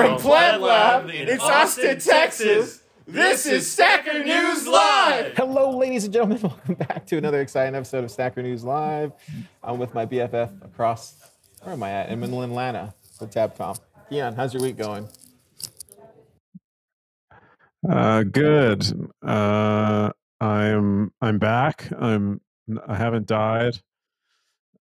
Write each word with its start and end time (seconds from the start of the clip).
From 0.00 0.16
Plant 0.16 0.62
Lab 0.62 1.10
in 1.10 1.38
Austin, 1.40 2.00
Texas, 2.00 2.80
this 3.06 3.44
is 3.44 3.70
Stacker 3.70 4.24
News 4.24 4.66
Live. 4.66 5.34
Hello, 5.36 5.76
ladies 5.76 6.04
and 6.04 6.12
gentlemen. 6.14 6.40
Welcome 6.42 6.74
back 6.76 7.06
to 7.08 7.18
another 7.18 7.42
exciting 7.42 7.74
episode 7.74 8.04
of 8.04 8.10
Stacker 8.10 8.42
News 8.42 8.64
Live. 8.64 9.12
I'm 9.62 9.78
with 9.78 9.92
my 9.92 10.06
BFF 10.06 10.64
across, 10.64 11.16
where 11.64 11.74
am 11.74 11.82
I 11.82 11.90
at? 11.90 12.10
I'm 12.10 12.22
in 12.22 12.32
Atlanta 12.32 12.94
with 13.20 13.30
TabConf. 13.30 13.80
Keyan, 14.10 14.34
how's 14.34 14.54
your 14.54 14.62
week 14.62 14.78
going? 14.78 15.06
Uh, 17.86 18.22
good. 18.22 19.10
Uh, 19.22 20.12
I'm 20.40 21.12
I'm 21.20 21.38
back. 21.38 21.92
I'm 22.00 22.40
I 22.88 22.96
haven't 22.96 23.26
died. 23.26 23.76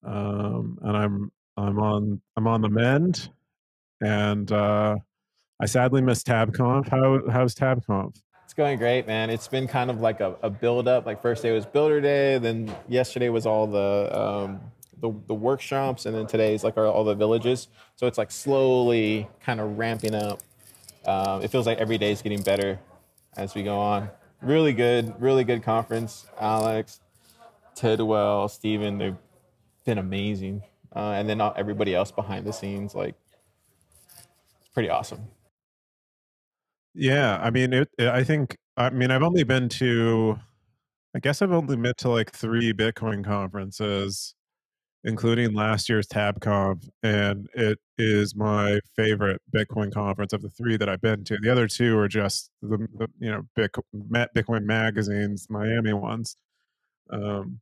Um, 0.05 0.79
and 0.81 0.97
I'm 0.97 1.33
I'm 1.59 1.79
on 1.79 2.23
I'm 2.39 2.47
on 2.47 2.63
the 2.63 2.71
mend, 2.71 3.29
and 4.03 4.51
uh, 4.53 4.97
I 5.61 5.67
sadly 5.67 6.03
missed 6.03 6.27
TabConf. 6.27 6.89
How 6.89 7.21
how's 7.31 7.55
TabConf? 7.55 8.21
It's 8.45 8.55
going 8.55 8.79
great, 8.79 9.07
man. 9.07 9.31
It's 9.31 9.49
been 9.49 9.67
kind 9.67 9.91
of 9.91 10.01
like 10.01 10.21
a, 10.21 10.37
a 10.43 10.51
build 10.51 10.87
up. 10.87 11.07
Like 11.07 11.23
first 11.23 11.43
day 11.43 11.53
was 11.53 11.65
Builder 11.65 12.01
Day, 12.01 12.39
then 12.39 12.75
yesterday 12.89 13.31
was 13.31 13.47
all 13.47 13.67
the 13.67 14.11
um, 14.13 14.61
the, 15.01 15.13
the 15.27 15.35
workshops, 15.35 16.07
and 16.07 16.15
then 16.15 16.27
today 16.27 16.55
is 16.55 16.65
like 16.65 16.77
our, 16.77 16.87
all 16.87 17.05
the 17.05 17.15
villages. 17.15 17.69
So 17.97 18.07
it's 18.07 18.19
like 18.19 18.31
slowly 18.31 19.29
kind 19.41 19.61
of 19.61 19.79
ramping 19.79 20.15
up. 20.15 20.41
Um, 21.07 21.43
it 21.43 21.49
feels 21.49 21.67
like 21.67 21.79
every 21.79 21.99
day 21.99 22.13
is 22.13 22.23
getting 22.23 22.43
better 22.43 22.79
as 23.37 23.55
we 23.55 23.63
go 23.63 23.79
on. 23.79 24.11
Really 24.41 24.73
good, 24.73 25.15
really 25.21 25.45
good 25.45 25.63
conference. 25.63 26.27
Alex, 26.41 27.01
Tidwell, 27.75 28.49
Steven, 28.49 28.99
they've 28.99 29.17
been 29.85 29.99
amazing. 29.99 30.63
Uh, 30.95 31.13
and 31.13 31.29
then 31.29 31.39
not 31.39 31.57
everybody 31.59 31.95
else 31.95 32.13
behind 32.13 32.47
the 32.47 32.53
scenes, 32.53 32.95
like 32.95 33.15
pretty 34.73 34.89
awesome. 34.89 35.29
Yeah, 36.95 37.39
I 37.43 37.51
mean, 37.51 37.73
it, 37.73 37.89
I 37.99 38.23
think 38.25 38.57
I 38.77 38.91
mean 38.91 39.11
I've 39.11 39.23
only 39.23 39.45
been 39.45 39.69
to, 39.71 40.39
I 41.15 41.21
guess 41.21 41.43
I've 41.43 41.53
only 41.53 41.77
been 41.77 41.95
to 41.99 42.09
like 42.11 42.33
three 42.33 42.73
Bitcoin 42.73 43.25
conferences, 43.25 44.35
including 45.05 45.55
last 45.55 45.89
year's 45.89 46.07
TabConf, 46.07 46.89
and 47.03 47.49
it 47.55 47.79
is 47.99 48.35
my 48.37 48.81
favorite 48.97 49.41
Bitcoin 49.55 49.93
conference 49.93 50.33
of 50.33 50.43
the 50.43 50.51
three 50.51 50.77
that 50.77 50.89
I've 50.89 51.01
been 51.01 51.25
to. 51.25 51.39
The 51.39 51.51
other 51.51 51.67
two 51.67 51.99
are 51.99 52.09
just 52.09 52.51
the, 52.61 52.87
the 52.99 53.09
you 53.21 53.31
know 53.31 53.43
Bitcoin 53.57 54.65
magazines, 54.65 55.47
Miami 55.49 55.93
ones. 55.95 56.37
Um, 57.11 57.61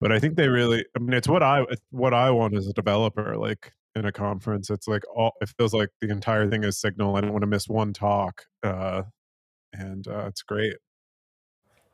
but 0.00 0.12
I 0.12 0.18
think 0.18 0.36
they 0.36 0.48
really. 0.48 0.84
I 0.96 0.98
mean, 0.98 1.14
it's 1.14 1.28
what 1.28 1.42
I 1.42 1.62
it's 1.70 1.82
what 1.90 2.14
I 2.14 2.30
want 2.30 2.56
as 2.56 2.68
a 2.68 2.72
developer. 2.72 3.36
Like 3.36 3.72
in 3.94 4.04
a 4.04 4.12
conference, 4.12 4.70
it's 4.70 4.88
like 4.88 5.02
all. 5.14 5.32
It 5.40 5.50
feels 5.56 5.72
like 5.74 5.88
the 6.00 6.10
entire 6.10 6.48
thing 6.48 6.64
is 6.64 6.78
signal. 6.80 7.16
I 7.16 7.20
don't 7.20 7.32
want 7.32 7.42
to 7.42 7.46
miss 7.48 7.68
one 7.68 7.92
talk, 7.92 8.42
uh, 8.62 9.02
and 9.72 10.06
uh, 10.08 10.26
it's 10.26 10.42
great. 10.42 10.74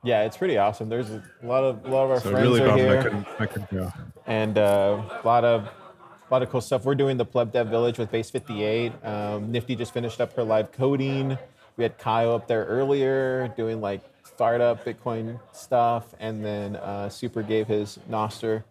Yeah, 0.03 0.23
it's 0.23 0.37
pretty 0.37 0.57
awesome. 0.57 0.89
There's 0.89 1.11
a 1.11 1.23
lot 1.43 1.63
of 1.63 1.85
a 1.85 1.89
lot 1.89 2.05
of 2.05 2.11
our 2.11 2.21
So 2.21 2.31
friends 2.31 2.43
really 2.49 2.63
are 2.63 2.77
here, 2.77 2.99
I 2.99 3.03
couldn't. 3.03 3.27
I 3.39 3.47
couldn't 3.47 3.71
go. 3.71 3.93
and 4.27 4.57
uh, 4.57 5.03
a 5.23 5.27
lot 5.27 5.45
of 5.45 5.65
a 5.65 6.31
lot 6.31 6.43
of 6.43 6.49
cool 6.51 6.61
stuff. 6.63 6.85
We're 6.85 6.95
doing 6.95 7.17
the 7.17 7.25
Pleb 7.27 7.53
Dev 7.53 7.69
Village 7.69 7.99
with 7.99 8.11
Base 8.11 8.31
58. 8.31 8.93
Um, 9.05 9.53
Nifty 9.53 9.77
just 9.77 9.93
finished 9.93 10.21
up 10.21 10.33
her 10.35 10.45
live 10.45 10.73
coding. 10.73 11.37
We 11.77 11.83
had 11.85 11.99
Kyle 11.99 12.35
up 12.35 12.47
there 12.49 12.65
earlier 12.65 13.49
doing 13.57 13.81
like 13.81 14.03
startup 14.25 14.85
Bitcoin 14.85 15.39
stuff, 15.53 16.15
and 16.19 16.43
then 16.43 16.77
uh, 16.77 17.09
Super 17.11 17.43
gave 17.43 17.67
his 17.67 17.99
Nostr 18.09 18.65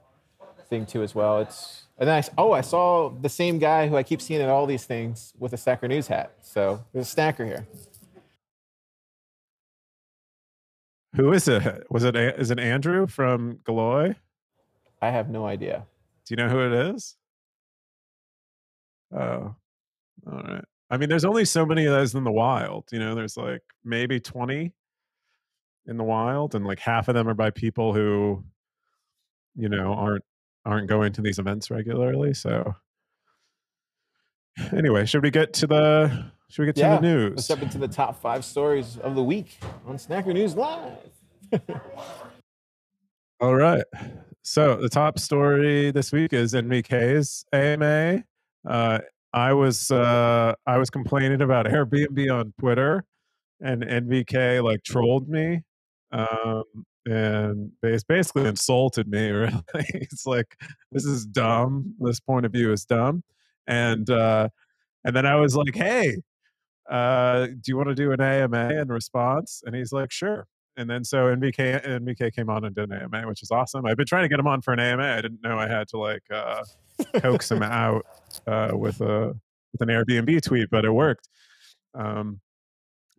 thing 0.68 0.86
too 0.88 1.04
as 1.04 1.14
well. 1.14 1.40
It's 1.42 1.84
and 2.00 2.08
then 2.08 2.24
I, 2.24 2.42
oh 2.42 2.54
I 2.54 2.62
saw 2.62 3.10
the 3.10 3.30
same 3.30 3.60
guy 3.60 3.88
who 3.88 3.98
I 3.98 4.04
keep 4.04 4.22
seeing 4.22 4.42
at 4.42 4.50
all 4.50 4.66
these 4.66 4.86
things 4.86 5.34
with 5.38 5.54
a 5.54 5.58
Stacker 5.58 5.88
News 5.88 6.08
hat. 6.08 6.34
So 6.42 6.84
there's 6.94 7.08
a 7.08 7.10
Stacker 7.10 7.46
here. 7.46 7.68
Who 11.16 11.34
is 11.34 11.48
it? 11.48 11.84
Was 11.90 12.06
it 12.06 12.16
is 12.16 12.52
it 12.52 12.60
Andrew 12.60 13.06
from 13.06 13.60
Galoy? 13.64 14.16
I 15.02 15.10
have 15.10 15.30
no 15.30 15.46
idea. 15.46 15.86
Do 16.26 16.34
you 16.34 16.38
know 16.38 16.50
who 16.50 16.60
it 16.60 16.96
is? 16.96 17.16
Oh, 19.14 19.56
all 20.28 20.44
right. 20.44 20.64
I 20.92 20.98
mean, 20.98 21.10
there's 21.10 21.26
only 21.26 21.46
so 21.46 21.66
many 21.66 21.86
of 21.86 21.94
those 21.94 22.16
in 22.16 22.24
the 22.24 22.32
wild. 22.32 22.86
You 22.92 23.00
know, 23.00 23.16
there's 23.16 23.38
like 23.38 23.62
maybe 23.84 24.20
20 24.20 24.72
in 25.88 25.98
the 25.98 26.04
wild, 26.04 26.56
and 26.56 26.66
like 26.66 26.80
half 26.80 27.08
of 27.08 27.16
them 27.16 27.28
are 27.28 27.34
by 27.34 27.50
people 27.50 27.94
who, 27.94 28.44
you 29.56 29.70
know, 29.70 29.94
aren't 29.94 30.24
aren't 30.66 30.88
going 30.88 31.14
to 31.14 31.22
these 31.22 31.40
events 31.40 31.72
regularly. 31.72 32.34
So, 32.34 32.76
anyway, 34.72 35.06
should 35.06 35.24
we 35.24 35.32
get 35.32 35.54
to 35.54 35.68
the 35.68 36.32
should 36.50 36.64
we 36.64 36.66
get 36.68 36.76
to 36.76 36.82
the 36.82 37.02
news? 37.02 37.32
Let's 37.32 37.46
step 37.46 37.62
into 37.62 37.78
the 37.78 37.88
top 37.88 38.20
five 38.20 38.44
stories 38.44 38.98
of 38.98 39.16
the 39.16 39.24
week 39.24 39.60
on 39.86 39.98
Snacker 39.98 40.34
News 40.34 40.56
Live. 40.56 40.98
All 43.40 43.56
right. 43.56 43.84
So 44.42 44.76
the 44.76 44.90
top 44.90 45.20
story 45.20 45.92
this 45.92 46.12
week 46.12 46.34
is 46.34 46.54
NVK's 46.54 47.46
AMA. 47.54 48.24
Uh, 48.68 49.00
I 49.32 49.54
was 49.54 49.92
uh, 49.92 50.56
I 50.66 50.78
was 50.78 50.90
complaining 50.90 51.42
about 51.42 51.66
Airbnb 51.68 52.32
on 52.32 52.54
Twitter, 52.60 53.06
and 53.62 53.84
NVK 53.84 54.64
like 54.64 54.84
trolled 54.84 55.30
me, 55.30 55.62
um, 56.12 56.64
and 57.10 57.72
basically 57.82 58.46
insulted 58.46 59.08
me. 59.08 59.30
Really, 59.40 59.64
it's 59.74 60.26
like 60.26 60.56
this 60.92 61.06
is 61.06 61.26
dumb. 61.26 61.96
This 62.00 62.20
point 62.20 62.46
of 62.46 62.52
view 62.52 62.72
is 62.72 62.86
dumb, 62.86 63.24
and 63.68 64.10
uh, 64.10 64.50
and 65.04 65.16
then 65.16 65.26
I 65.26 65.36
was 65.36 65.56
like, 65.56 65.76
hey, 65.76 66.18
uh, 66.90 67.48
do 67.48 67.62
you 67.68 67.78
want 67.78 67.90
to 67.90 67.96
do 67.96 68.12
an 68.12 68.22
AMA 68.22 68.74
in 68.74 68.88
response? 68.90 69.62
And 69.66 69.76
he's 69.76 69.92
like, 69.92 70.12
sure. 70.12 70.48
And 70.78 70.90
then 70.90 71.04
so 71.04 71.26
NVK 71.36 71.86
NVK 71.86 72.34
came 72.34 72.50
on 72.50 72.64
and 72.66 72.76
did 72.76 72.90
an 72.90 73.02
AMA, 73.02 73.28
which 73.28 73.44
is 73.44 73.52
awesome. 73.52 73.86
I've 73.86 73.98
been 73.98 74.06
trying 74.06 74.24
to 74.24 74.30
get 74.30 74.40
him 74.40 74.48
on 74.48 74.62
for 74.62 74.74
an 74.74 74.80
AMA. 74.80 75.04
I 75.04 75.22
didn't 75.22 75.42
know 75.44 75.58
I 75.58 75.68
had 75.68 75.88
to 75.90 75.98
like 75.98 76.24
uh, 76.34 76.64
coax 77.20 77.52
him 77.52 77.64
out 77.64 78.06
uh, 78.48 78.72
with 78.74 79.02
a 79.02 79.36
with 79.72 79.82
an 79.82 79.90
Airbnb 79.90 80.42
tweet, 80.42 80.70
but 80.70 80.86
it 80.86 80.92
worked. 80.92 81.28
Um, 81.94 82.40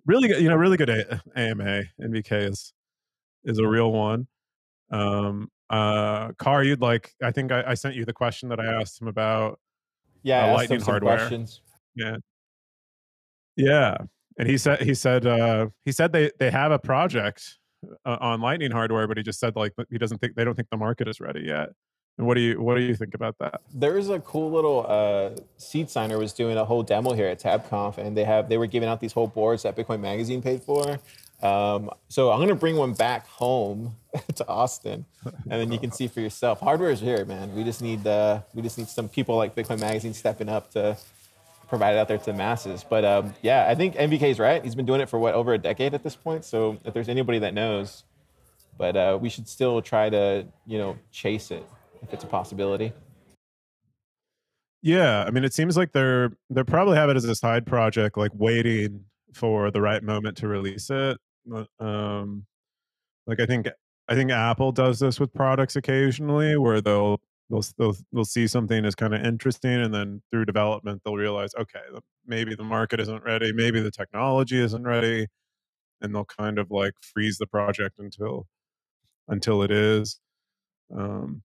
really 0.06 0.28
good, 0.28 0.42
you 0.42 0.48
know, 0.48 0.56
really 0.56 0.76
good 0.76 0.90
a- 0.90 1.20
AMA. 1.36 1.82
NVK 2.00 2.50
is 2.50 2.72
is 3.44 3.58
a 3.58 3.66
real 3.66 3.92
one. 3.92 4.26
Um, 4.90 5.50
uh, 5.68 6.32
Car, 6.32 6.64
you'd 6.64 6.80
like? 6.80 7.12
I 7.22 7.30
think 7.30 7.52
I, 7.52 7.62
I 7.68 7.74
sent 7.74 7.94
you 7.94 8.04
the 8.04 8.12
question 8.12 8.48
that 8.48 8.58
I 8.60 8.66
asked 8.66 9.00
him 9.00 9.08
about 9.08 9.58
Yeah, 10.22 10.46
Uh, 10.46 10.54
lightning 10.54 10.80
hardware. 10.80 11.16
questions. 11.16 11.60
yeah. 11.94 12.16
Yeah. 13.56 13.96
And 14.38 14.48
he 14.48 14.56
said 14.56 14.80
he 14.80 14.94
said 14.94 15.26
uh 15.26 15.68
he 15.84 15.92
said 15.92 16.12
they 16.12 16.30
they 16.38 16.50
have 16.50 16.72
a 16.72 16.78
project 16.78 17.58
uh, 18.06 18.16
on 18.20 18.40
lightning 18.40 18.70
hardware 18.70 19.06
but 19.06 19.16
he 19.16 19.22
just 19.22 19.38
said 19.38 19.54
like 19.56 19.72
he 19.90 19.98
doesn't 19.98 20.18
think 20.18 20.34
they 20.34 20.44
don't 20.44 20.54
think 20.54 20.70
the 20.70 20.76
market 20.76 21.08
is 21.08 21.20
ready 21.20 21.42
yet. 21.42 21.70
And 22.16 22.26
what 22.26 22.34
do 22.34 22.40
you 22.40 22.60
what 22.60 22.76
do 22.76 22.82
you 22.82 22.94
think 22.94 23.14
about 23.14 23.36
that? 23.40 23.60
There's 23.74 24.08
a 24.08 24.18
cool 24.20 24.50
little 24.50 24.86
uh, 24.88 25.30
seed 25.56 25.90
signer 25.90 26.18
was 26.18 26.32
doing 26.32 26.56
a 26.56 26.64
whole 26.64 26.82
demo 26.82 27.12
here 27.12 27.26
at 27.26 27.40
TabConf, 27.40 27.98
and 27.98 28.16
they 28.16 28.24
have 28.24 28.48
they 28.48 28.56
were 28.58 28.66
giving 28.66 28.88
out 28.88 29.00
these 29.00 29.12
whole 29.12 29.26
boards 29.26 29.62
that 29.64 29.76
Bitcoin 29.76 30.00
Magazine 30.00 30.40
paid 30.42 30.62
for. 30.62 30.98
Um, 31.42 31.90
so 32.08 32.30
I'm 32.30 32.40
gonna 32.40 32.54
bring 32.54 32.76
one 32.76 32.92
back 32.92 33.26
home 33.26 33.96
to 34.34 34.46
Austin, 34.46 35.06
and 35.24 35.60
then 35.60 35.72
you 35.72 35.78
can 35.78 35.90
see 35.90 36.06
for 36.06 36.20
yourself. 36.20 36.60
Hardware 36.60 36.90
is 36.90 37.00
here, 37.00 37.24
man. 37.24 37.54
We 37.54 37.64
just 37.64 37.80
need 37.80 38.06
uh, 38.06 38.42
we 38.54 38.62
just 38.62 38.76
need 38.76 38.88
some 38.88 39.08
people 39.08 39.36
like 39.36 39.54
Bitcoin 39.54 39.80
Magazine 39.80 40.12
stepping 40.12 40.48
up 40.48 40.70
to 40.72 40.96
provide 41.68 41.94
it 41.94 41.98
out 41.98 42.08
there 42.08 42.18
to 42.18 42.24
the 42.24 42.34
masses. 42.34 42.84
But 42.88 43.04
um, 43.04 43.34
yeah, 43.42 43.66
I 43.68 43.74
think 43.74 43.94
NVK 43.94 44.22
is 44.22 44.38
right. 44.38 44.62
He's 44.62 44.74
been 44.74 44.86
doing 44.86 45.00
it 45.00 45.08
for 45.08 45.18
what 45.18 45.34
over 45.34 45.54
a 45.54 45.58
decade 45.58 45.94
at 45.94 46.02
this 46.02 46.16
point. 46.16 46.44
So 46.44 46.78
if 46.84 46.92
there's 46.92 47.08
anybody 47.08 47.38
that 47.38 47.54
knows, 47.54 48.04
but 48.76 48.96
uh, 48.96 49.18
we 49.20 49.28
should 49.28 49.48
still 49.48 49.80
try 49.80 50.10
to 50.10 50.46
you 50.66 50.78
know 50.78 50.98
chase 51.10 51.50
it 51.50 51.66
if 52.02 52.12
it's 52.12 52.24
a 52.24 52.26
possibility. 52.26 52.92
Yeah, 54.82 55.24
I 55.26 55.30
mean 55.30 55.44
it 55.44 55.54
seems 55.54 55.76
like 55.76 55.92
they're 55.92 56.32
they 56.50 56.64
probably 56.64 56.96
have 56.96 57.08
it 57.08 57.16
as 57.16 57.24
a 57.24 57.34
side 57.34 57.66
project 57.66 58.18
like 58.18 58.32
waiting 58.34 59.04
for 59.32 59.70
the 59.70 59.80
right 59.80 60.02
moment 60.02 60.36
to 60.38 60.48
release 60.48 60.90
it. 60.90 61.18
Um 61.78 62.46
like 63.26 63.40
I 63.40 63.46
think 63.46 63.68
I 64.08 64.14
think 64.14 64.30
Apple 64.30 64.72
does 64.72 64.98
this 65.00 65.20
with 65.20 65.32
products 65.34 65.76
occasionally 65.76 66.56
where 66.56 66.80
they'll 66.80 67.20
they'll 67.50 67.64
they'll, 67.78 67.96
they'll 68.12 68.24
see 68.24 68.46
something 68.46 68.84
as 68.84 68.94
kind 68.94 69.14
of 69.14 69.24
interesting 69.24 69.80
and 69.82 69.94
then 69.94 70.22
through 70.30 70.44
development 70.46 71.02
they'll 71.04 71.16
realize 71.16 71.50
okay 71.58 71.80
maybe 72.26 72.54
the 72.54 72.64
market 72.64 73.00
isn't 73.00 73.24
ready 73.24 73.52
maybe 73.52 73.80
the 73.80 73.90
technology 73.90 74.60
isn't 74.60 74.84
ready 74.84 75.26
and 76.00 76.14
they'll 76.14 76.24
kind 76.24 76.58
of 76.58 76.70
like 76.70 76.94
freeze 77.02 77.38
the 77.38 77.46
project 77.46 77.98
until 77.98 78.46
until 79.28 79.62
it 79.62 79.70
is 79.70 80.20
um 80.96 81.42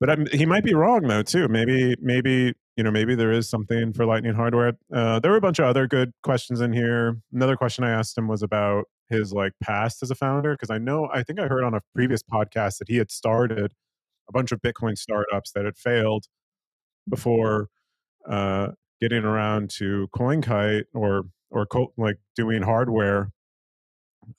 but 0.00 0.10
I'm, 0.10 0.26
he 0.32 0.44
might 0.46 0.64
be 0.64 0.74
wrong 0.74 1.02
though 1.08 1.22
too. 1.22 1.48
Maybe 1.48 1.96
maybe 2.00 2.54
you 2.76 2.84
know 2.84 2.90
maybe 2.90 3.14
there 3.14 3.32
is 3.32 3.48
something 3.48 3.92
for 3.92 4.04
lightning 4.04 4.34
hardware. 4.34 4.74
Uh, 4.92 5.18
there 5.20 5.30
were 5.30 5.38
a 5.38 5.40
bunch 5.40 5.58
of 5.58 5.66
other 5.66 5.86
good 5.86 6.12
questions 6.22 6.60
in 6.60 6.72
here. 6.72 7.18
Another 7.32 7.56
question 7.56 7.84
i 7.84 7.90
asked 7.90 8.16
him 8.18 8.28
was 8.28 8.42
about 8.42 8.84
his 9.08 9.32
like 9.32 9.52
past 9.62 10.02
as 10.02 10.10
a 10.10 10.14
founder 10.14 10.52
because 10.54 10.70
i 10.70 10.78
know 10.78 11.08
i 11.12 11.22
think 11.22 11.38
i 11.38 11.46
heard 11.46 11.64
on 11.64 11.74
a 11.74 11.80
previous 11.94 12.22
podcast 12.22 12.78
that 12.78 12.88
he 12.88 12.96
had 12.96 13.10
started 13.10 13.72
a 14.28 14.32
bunch 14.32 14.52
of 14.52 14.60
bitcoin 14.60 14.96
startups 14.96 15.52
that 15.52 15.64
had 15.64 15.76
failed 15.76 16.26
before 17.08 17.68
uh, 18.28 18.68
getting 19.00 19.24
around 19.24 19.70
to 19.70 20.08
CoinKite 20.14 20.84
or 20.94 21.24
or 21.50 21.66
co- 21.66 21.92
like 21.96 22.18
doing 22.34 22.62
hardware 22.62 23.30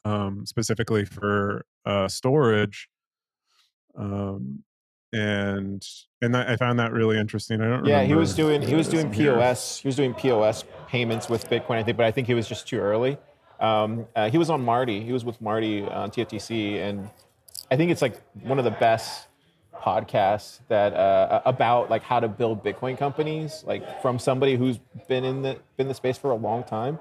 um, 0.06 0.46
specifically 0.46 1.06
for 1.06 1.66
uh, 1.86 2.08
storage. 2.08 2.90
Um, 3.98 4.64
and 5.14 5.82
and 6.22 6.36
I 6.36 6.58
found 6.58 6.80
that 6.80 6.92
really 6.92 7.18
interesting. 7.18 7.62
I 7.62 7.70
don't. 7.70 7.86
Yeah, 7.86 8.04
he 8.04 8.14
was 8.14 8.36
doing 8.36 8.62
he 8.62 8.76
was 8.76 8.90
doing 8.90 9.10
POS. 9.12 9.78
Here. 9.78 9.82
He 9.84 9.88
was 9.88 9.96
doing 9.96 10.14
POS 10.14 10.66
payments 10.88 11.30
with 11.30 11.50
Bitcoin, 11.50 11.78
I 11.78 11.84
think, 11.84 11.98
but 11.98 12.06
I 12.06 12.12
think 12.12 12.28
he 12.28 12.34
was 12.34 12.48
just 12.48 12.68
too 12.68 12.80
early. 12.80 13.18
Um, 13.60 14.08
uh, 14.16 14.30
he 14.30 14.38
was 14.38 14.50
on 14.50 14.64
Marty. 14.64 15.04
He 15.04 15.12
was 15.12 15.26
with 15.26 15.42
Marty 15.42 15.84
on 15.84 16.12
TFTC, 16.12 16.78
and 16.78 17.10
I 17.72 17.76
think 17.76 17.92
it's 17.92 18.02
like 18.02 18.22
one 18.44 18.60
of 18.60 18.66
the 18.66 18.72
best 18.72 19.28
podcasts 19.76 20.60
that 20.68 20.94
uh, 20.94 21.42
about 21.46 21.90
like 21.90 22.04
how 22.04 22.20
to 22.20 22.28
build 22.28 22.64
Bitcoin 22.64 22.98
companies, 22.98 23.64
like 23.66 24.02
from 24.02 24.20
somebody 24.20 24.56
who's 24.56 24.80
been 25.08 25.24
in 25.24 25.42
the 25.42 25.58
been 25.78 25.88
the 25.88 25.94
space 25.94 26.18
for 26.18 26.32
a 26.32 26.36
long 26.36 26.64
time. 26.64 27.00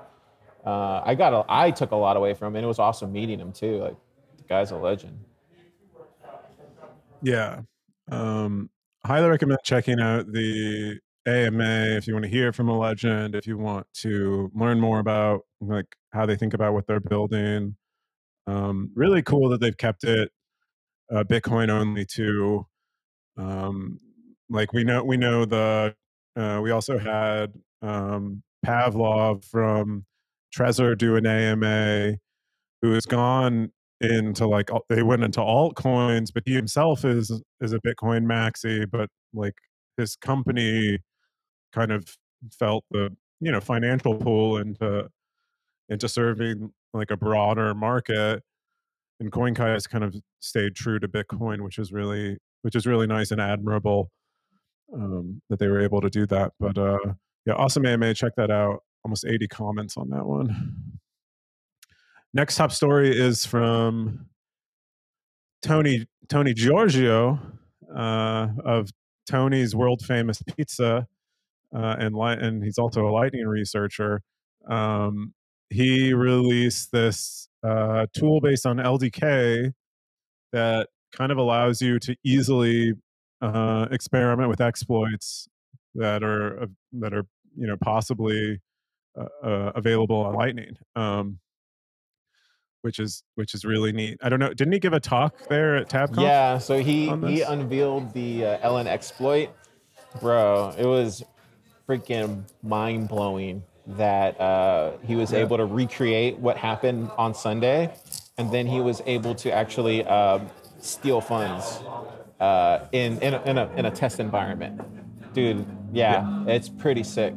Uh, 0.64 1.00
I 1.04 1.14
got 1.14 1.32
a, 1.32 1.44
I 1.48 1.70
took 1.70 1.92
a 1.92 1.96
lot 1.96 2.16
away 2.16 2.34
from 2.34 2.48
him, 2.48 2.56
and 2.56 2.64
it 2.64 2.68
was 2.68 2.78
awesome 2.78 3.12
meeting 3.12 3.38
him 3.38 3.52
too. 3.52 3.78
Like 3.78 3.96
the 4.38 4.44
guy's 4.44 4.70
a 4.70 4.76
legend. 4.76 5.18
Yeah, 7.22 7.60
um, 8.10 8.70
highly 9.04 9.28
recommend 9.28 9.58
checking 9.64 10.00
out 10.00 10.30
the 10.32 10.98
AMA 11.26 11.96
if 11.96 12.06
you 12.06 12.14
want 12.14 12.24
to 12.24 12.30
hear 12.30 12.52
from 12.52 12.68
a 12.68 12.78
legend, 12.78 13.34
if 13.34 13.46
you 13.46 13.58
want 13.58 13.86
to 13.94 14.50
learn 14.54 14.78
more 14.80 15.00
about 15.00 15.42
like 15.60 15.86
how 16.16 16.26
they 16.26 16.36
think 16.36 16.54
about 16.54 16.72
what 16.72 16.86
they're 16.86 17.00
building. 17.00 17.76
Um, 18.46 18.90
really 18.94 19.22
cool 19.22 19.48
that 19.50 19.60
they've 19.60 19.76
kept 19.76 20.04
it 20.04 20.30
uh, 21.12 21.24
Bitcoin 21.24 21.68
only 21.68 22.04
too. 22.04 22.66
Um, 23.36 24.00
like 24.50 24.72
we 24.72 24.84
know, 24.84 25.04
we 25.04 25.16
know 25.16 25.44
the. 25.44 25.94
Uh, 26.36 26.60
we 26.62 26.70
also 26.70 26.98
had 26.98 27.54
um, 27.82 28.42
Pavol 28.64 29.44
from 29.44 30.04
Trezor 30.54 30.96
do 30.96 31.16
an 31.16 31.26
AMA, 31.26 32.16
who 32.82 32.92
has 32.92 33.06
gone 33.06 33.72
into 34.00 34.46
like 34.46 34.70
they 34.88 35.02
went 35.02 35.24
into 35.24 35.40
altcoins, 35.40 36.28
but 36.32 36.42
he 36.46 36.54
himself 36.54 37.04
is 37.04 37.42
is 37.60 37.72
a 37.72 37.80
Bitcoin 37.80 38.24
maxi, 38.24 38.88
but 38.90 39.08
like 39.32 39.54
his 39.96 40.16
company 40.16 40.98
kind 41.74 41.92
of 41.92 42.08
felt 42.58 42.84
the 42.90 43.14
you 43.40 43.50
know 43.50 43.60
financial 43.60 44.14
pull 44.16 44.58
into 44.58 45.08
into 45.88 46.08
serving 46.08 46.72
like 46.92 47.10
a 47.10 47.16
broader 47.16 47.74
market 47.74 48.42
and 49.20 49.32
CoinKite 49.32 49.74
has 49.74 49.86
kind 49.86 50.04
of 50.04 50.14
stayed 50.40 50.74
true 50.74 50.98
to 50.98 51.08
Bitcoin, 51.08 51.62
which 51.62 51.78
is 51.78 51.92
really 51.92 52.38
which 52.62 52.74
is 52.74 52.86
really 52.86 53.06
nice 53.06 53.30
and 53.30 53.40
admirable 53.40 54.10
um, 54.92 55.40
that 55.48 55.58
they 55.58 55.68
were 55.68 55.80
able 55.80 56.00
to 56.00 56.10
do 56.10 56.26
that. 56.26 56.52
But 56.58 56.76
uh, 56.76 56.98
yeah, 57.44 57.54
awesome 57.54 57.86
AMA. 57.86 58.14
Check 58.14 58.32
that 58.36 58.50
out. 58.50 58.80
Almost 59.04 59.24
80 59.26 59.48
comments 59.48 59.96
on 59.96 60.10
that 60.10 60.26
one. 60.26 60.74
Next 62.34 62.56
top 62.56 62.72
story 62.72 63.16
is 63.16 63.46
from 63.46 64.26
Tony 65.62 66.06
Tony 66.28 66.52
Giorgio 66.52 67.40
uh, 67.94 68.48
of 68.64 68.90
Tony's 69.28 69.74
world 69.74 70.02
famous 70.02 70.42
pizza, 70.42 71.06
uh, 71.74 71.96
and 71.98 72.14
li- 72.14 72.36
and 72.38 72.62
he's 72.62 72.78
also 72.78 73.06
a 73.06 73.12
lightning 73.12 73.46
researcher. 73.46 74.22
Um, 74.68 75.32
he 75.70 76.12
released 76.12 76.92
this 76.92 77.48
uh, 77.62 78.06
tool 78.14 78.40
based 78.40 78.66
on 78.66 78.76
LDK 78.76 79.72
that 80.52 80.88
kind 81.12 81.32
of 81.32 81.38
allows 81.38 81.80
you 81.80 81.98
to 81.98 82.16
easily 82.24 82.94
uh, 83.40 83.86
experiment 83.90 84.48
with 84.48 84.60
exploits 84.60 85.48
that 85.94 86.22
are 86.22 86.62
uh, 86.62 86.66
that 86.92 87.12
are 87.12 87.24
you 87.56 87.66
know 87.66 87.76
possibly 87.82 88.60
uh, 89.18 89.24
uh, 89.42 89.72
available 89.74 90.16
on 90.16 90.34
Lightning, 90.34 90.76
um, 90.94 91.38
which 92.82 92.98
is 92.98 93.22
which 93.34 93.54
is 93.54 93.64
really 93.64 93.92
neat. 93.92 94.18
I 94.22 94.28
don't 94.28 94.38
know. 94.38 94.52
Didn't 94.52 94.72
he 94.72 94.78
give 94.78 94.92
a 94.92 95.00
talk 95.00 95.48
there 95.48 95.76
at 95.76 95.88
TabConf? 95.88 96.22
Yeah, 96.22 96.58
so 96.58 96.78
he 96.78 97.08
he 97.26 97.42
unveiled 97.42 98.12
the 98.12 98.44
uh, 98.44 98.68
LNsploit, 98.70 99.50
bro. 100.20 100.74
It 100.78 100.86
was 100.86 101.22
freaking 101.88 102.44
mind 102.62 103.08
blowing 103.08 103.62
that 103.86 104.40
uh, 104.40 104.92
he 105.06 105.16
was 105.16 105.32
yeah. 105.32 105.38
able 105.38 105.56
to 105.56 105.66
recreate 105.66 106.38
what 106.38 106.56
happened 106.56 107.10
on 107.16 107.34
Sunday, 107.34 107.92
and 108.38 108.52
then 108.52 108.66
he 108.66 108.80
was 108.80 109.02
able 109.06 109.34
to 109.36 109.52
actually 109.52 110.04
uh, 110.04 110.40
steal 110.80 111.20
funds 111.20 111.80
uh, 112.40 112.86
in 112.92 113.20
in 113.20 113.34
a, 113.34 113.42
in 113.42 113.58
a, 113.58 113.72
in 113.76 113.86
a 113.86 113.90
test 113.90 114.20
environment. 114.20 114.80
Dude, 115.32 115.66
yeah, 115.92 116.44
yeah, 116.46 116.54
it's 116.54 116.68
pretty 116.68 117.02
sick. 117.02 117.34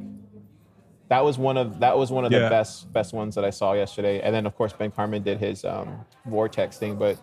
That 1.10 1.24
was 1.24 1.38
one 1.38 1.58
of 1.58 1.80
that 1.80 1.98
was 1.98 2.12
one 2.12 2.26
of 2.26 2.32
the 2.32 2.40
best 2.50 2.92
best 2.94 3.14
ones 3.14 3.36
that 3.36 3.44
I 3.44 3.50
saw 3.50 3.74
yesterday. 3.74 4.22
And 4.22 4.34
then 4.34 4.46
of 4.46 4.56
course 4.56 4.74
Ben 4.74 4.92
Carman 4.92 5.24
did 5.24 5.40
his 5.40 5.66
um, 5.66 6.06
vortex 6.26 6.78
thing, 6.78 6.96
but 6.96 7.18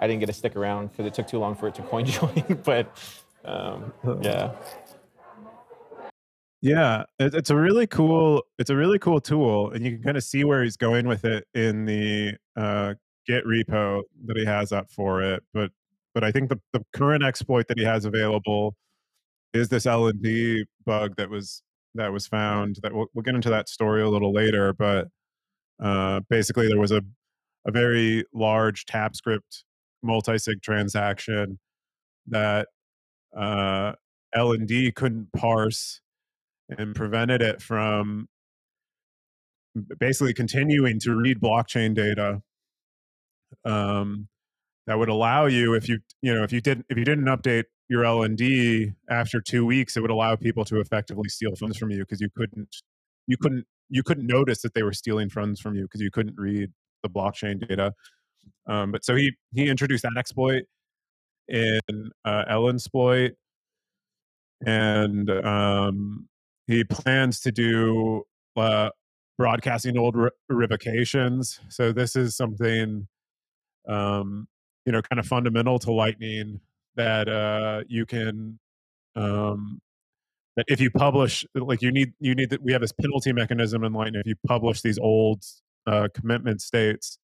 I 0.00 0.06
didn't 0.06 0.20
get 0.20 0.26
to 0.26 0.32
stick 0.32 0.56
around 0.56 0.88
because 0.88 1.06
it 1.06 1.14
took 1.14 1.26
too 1.26 1.38
long 1.38 1.54
for 1.54 1.68
it 1.68 1.74
to 1.74 1.82
coin 1.82 2.06
join. 2.06 2.60
but 2.64 2.96
um, 3.44 3.92
yeah. 4.22 4.52
Yeah, 6.60 7.04
it's 7.20 7.50
a 7.50 7.56
really 7.56 7.86
cool. 7.86 8.42
It's 8.58 8.70
a 8.70 8.76
really 8.76 8.98
cool 8.98 9.20
tool, 9.20 9.70
and 9.70 9.84
you 9.84 9.92
can 9.92 10.02
kind 10.02 10.16
of 10.16 10.24
see 10.24 10.42
where 10.42 10.62
he's 10.64 10.76
going 10.76 11.06
with 11.06 11.24
it 11.24 11.46
in 11.54 11.84
the 11.84 12.34
uh, 12.56 12.94
Git 13.26 13.44
repo 13.46 14.02
that 14.26 14.36
he 14.36 14.44
has 14.44 14.72
up 14.72 14.90
for 14.90 15.22
it. 15.22 15.44
But 15.54 15.70
but 16.14 16.24
I 16.24 16.32
think 16.32 16.48
the 16.48 16.60
the 16.72 16.84
current 16.92 17.22
exploit 17.22 17.68
that 17.68 17.78
he 17.78 17.84
has 17.84 18.04
available 18.04 18.74
is 19.54 19.68
this 19.68 19.86
LND 19.86 20.64
bug 20.86 21.16
that 21.16 21.30
was 21.30 21.62
that 21.94 22.12
was 22.12 22.26
found. 22.26 22.78
That 22.82 22.94
we'll, 22.94 23.06
we'll 23.14 23.22
get 23.22 23.34
into 23.36 23.50
that 23.50 23.68
story 23.68 24.02
a 24.02 24.08
little 24.08 24.32
later. 24.32 24.72
But 24.72 25.08
uh, 25.82 26.20
basically, 26.30 26.68
there 26.68 26.80
was 26.80 26.92
a 26.92 27.02
a 27.66 27.72
very 27.72 28.24
large 28.34 28.86
Tapscript 28.86 29.64
multi-sig 30.02 30.62
transaction 30.62 31.58
that 32.28 32.68
uh, 33.36 33.92
LND 34.36 34.94
couldn't 34.94 35.28
parse 35.32 36.00
and 36.68 36.94
prevented 36.94 37.42
it 37.42 37.62
from 37.62 38.28
basically 39.98 40.34
continuing 40.34 40.98
to 40.98 41.14
read 41.14 41.40
blockchain 41.40 41.94
data 41.94 42.42
um, 43.64 44.28
that 44.86 44.98
would 44.98 45.08
allow 45.08 45.46
you 45.46 45.74
if 45.74 45.88
you 45.88 46.00
you 46.22 46.34
know 46.34 46.42
if 46.42 46.52
you 46.52 46.60
didn't 46.60 46.86
if 46.88 46.98
you 46.98 47.04
didn't 47.04 47.26
update 47.26 47.64
your 47.88 48.02
LND 48.02 48.94
after 49.08 49.40
two 49.40 49.64
weeks, 49.64 49.96
it 49.96 50.00
would 50.00 50.10
allow 50.10 50.36
people 50.36 50.64
to 50.66 50.80
effectively 50.80 51.28
steal 51.28 51.54
funds 51.56 51.78
from 51.78 51.90
you 51.90 52.00
because 52.00 52.20
you 52.20 52.28
couldn't 52.36 52.76
you 53.26 53.36
couldn't 53.40 53.64
you 53.88 54.02
couldn't 54.02 54.26
notice 54.26 54.62
that 54.62 54.74
they 54.74 54.82
were 54.82 54.92
stealing 54.92 55.30
funds 55.30 55.60
from 55.60 55.74
you 55.74 55.82
because 55.82 56.00
you 56.00 56.10
couldn't 56.10 56.36
read 56.38 56.70
the 57.02 57.08
blockchain 57.08 57.66
data. 57.66 57.94
Um, 58.66 58.92
but 58.92 59.04
so 59.04 59.14
he 59.16 59.32
he 59.54 59.68
introduced 59.68 60.02
that 60.02 60.12
exploit 60.18 60.64
in 61.48 61.80
uh, 62.24 62.44
LNsploit, 62.50 63.32
and 64.66 65.30
um, 65.30 66.28
he 66.68 66.84
plans 66.84 67.40
to 67.40 67.50
do 67.50 68.24
uh, 68.54 68.90
broadcasting 69.38 69.98
old 69.98 70.14
re- 70.14 70.30
revocations. 70.50 71.60
So 71.70 71.92
this 71.92 72.14
is 72.14 72.36
something, 72.36 73.08
um, 73.88 74.46
you 74.84 74.92
know, 74.92 75.00
kind 75.00 75.18
of 75.18 75.26
fundamental 75.26 75.78
to 75.80 75.92
Lightning 75.92 76.60
that 76.94 77.28
uh, 77.28 77.82
you 77.88 78.06
can. 78.06 78.60
Um, 79.16 79.80
that 80.56 80.66
if 80.68 80.80
you 80.80 80.90
publish, 80.90 81.44
like 81.54 81.82
you 81.82 81.90
need, 81.90 82.12
you 82.20 82.34
need 82.34 82.50
that 82.50 82.62
we 82.62 82.72
have 82.72 82.80
this 82.80 82.92
penalty 82.92 83.32
mechanism 83.32 83.82
in 83.84 83.92
Lightning. 83.92 84.20
If 84.20 84.26
you 84.26 84.34
publish 84.46 84.82
these 84.82 84.98
old 84.98 85.44
uh, 85.86 86.08
commitment 86.12 86.60
states, 86.60 87.18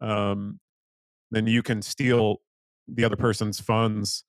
um, 0.00 0.60
then 1.30 1.46
you 1.46 1.62
can 1.62 1.82
steal 1.82 2.36
the 2.88 3.04
other 3.04 3.16
person's 3.16 3.60
funds 3.60 4.24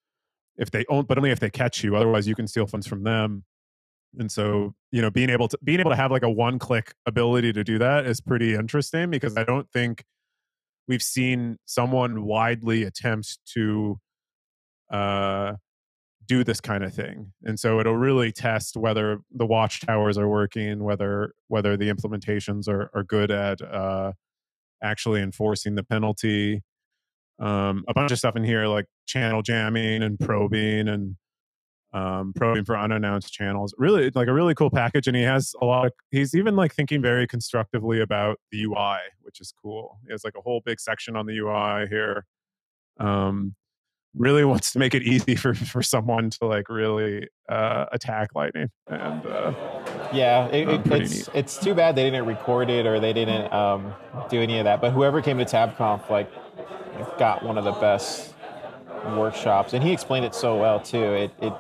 if 0.58 0.70
they 0.72 0.84
own, 0.90 1.06
but 1.06 1.18
only 1.18 1.32
if 1.32 1.40
they 1.40 1.50
catch 1.50 1.84
you. 1.84 1.96
Otherwise, 1.96 2.28
you 2.28 2.36
can 2.36 2.48
steal 2.48 2.68
funds 2.68 2.88
from 2.88 3.04
them 3.04 3.44
and 4.20 4.32
so 4.32 4.74
you 4.91 5.01
know 5.01 5.10
being 5.10 5.29
able 5.29 5.48
to 5.48 5.58
being 5.63 5.79
able 5.79 5.91
to 5.91 5.98
have 5.98 6.12
like 6.12 6.24
a 6.24 6.29
one 6.29 6.60
click 6.60 6.93
ability 7.05 7.51
to 7.53 7.63
do 7.63 7.77
that 7.77 8.05
is 8.05 8.22
pretty 8.22 8.53
interesting 8.53 9.10
because 9.10 9.36
i 9.38 9.43
don't 9.43 9.70
think 9.72 10.03
we've 10.88 11.01
seen 11.01 11.58
someone 11.65 12.24
widely 12.24 12.84
attempt 12.84 13.39
to 13.46 14.00
uh, 14.91 15.53
do 16.27 16.43
this 16.43 16.62
kind 16.62 16.84
of 16.84 16.93
thing. 16.93 17.34
And 17.43 17.60
so 17.60 17.79
it'll 17.79 17.98
really 17.98 18.32
test 18.32 18.77
whether 18.77 19.20
the 19.32 19.46
watchtowers 19.46 20.17
are 20.17 20.27
working 20.27 20.84
whether 20.84 21.34
whether 21.48 21.75
the 21.75 21.91
implementations 21.91 22.67
are, 22.67 22.89
are 22.93 23.03
good 23.03 23.32
at 23.32 23.62
uh, 23.62 24.13
actually 24.82 25.22
enforcing 25.22 25.75
the 25.75 25.84
penalty. 25.84 26.62
Um, 27.39 27.84
a 27.88 27.93
bunch 27.93 28.12
of 28.12 28.20
stuff 28.20 28.36
in 28.36 28.43
here 28.43 28.67
like 28.67 28.86
channel 29.08 29.41
jamming 29.41 30.03
and 30.03 30.20
probing 30.20 30.88
and 30.88 31.17
um, 31.94 32.34
probing 32.36 32.66
for 32.66 32.78
unannounced 32.78 33.32
channels. 33.32 33.74
Really, 33.78 34.12
like 34.16 34.28
a 34.28 34.34
really 34.34 34.56
cool 34.56 34.70
package, 34.70 35.08
and 35.08 35.16
he 35.16 35.24
has 35.24 35.54
a 35.62 35.66
lot 35.66 35.86
of. 35.86 35.94
He's 36.12 36.36
even 36.36 36.56
like 36.56 36.74
thinking 36.74 37.02
very 37.02 37.28
constructively 37.28 38.02
about 38.02 38.40
the 38.52 38.64
UI, 38.64 38.98
which 39.22 39.40
is 39.40 39.54
cool. 39.62 40.00
He 40.06 40.12
has 40.12 40.24
like 40.24 40.34
a 40.36 40.42
whole 40.42 40.62
big 40.66 40.80
section 40.80 41.16
on 41.16 41.26
the 41.26 41.38
UI 41.38 41.88
here. 41.88 42.26
Um, 43.00 43.56
really 44.16 44.44
wants 44.46 44.72
to 44.72 44.80
make 44.80 44.96
it 44.96 45.04
easy 45.04 45.36
for 45.36 45.54
for 45.54 45.84
someone 45.84 46.32
to 46.32 46.46
like 46.46 46.68
really 46.68 47.28
uh, 47.48 47.86
attack 47.92 48.30
Lightning. 48.34 48.70
And 48.88 49.26
uh, 49.26 49.54
yeah, 50.12 50.48
it, 50.48 50.68
uh, 50.68 50.72
it, 50.72 50.92
it's 51.02 51.28
neat. 51.28 51.30
it's 51.36 51.58
too 51.58 51.76
bad 51.76 51.96
they 51.96 52.06
didn't 52.06 52.26
record 52.26 52.72
it 52.72 52.88
or 52.88 53.00
they 53.00 53.14
didn't 53.14 53.54
um, 53.54 53.94
do 54.30 54.42
any 54.42 54.58
of 54.58 54.66
that. 54.66 54.82
But 54.82 54.92
whoever 54.92 55.22
came 55.22 55.38
to 55.38 55.46
TabConf 55.46 56.10
like 56.10 56.32
got 57.20 57.44
one 57.44 57.58
of 57.60 57.66
the 57.66 57.72
best 57.74 58.34
workshops, 59.16 59.74
and 59.74 59.84
he 59.84 59.92
explained 59.92 60.26
it 60.26 60.34
so 60.34 60.58
well 60.58 60.80
too. 60.80 61.04
It 61.04 61.32
it 61.40 61.54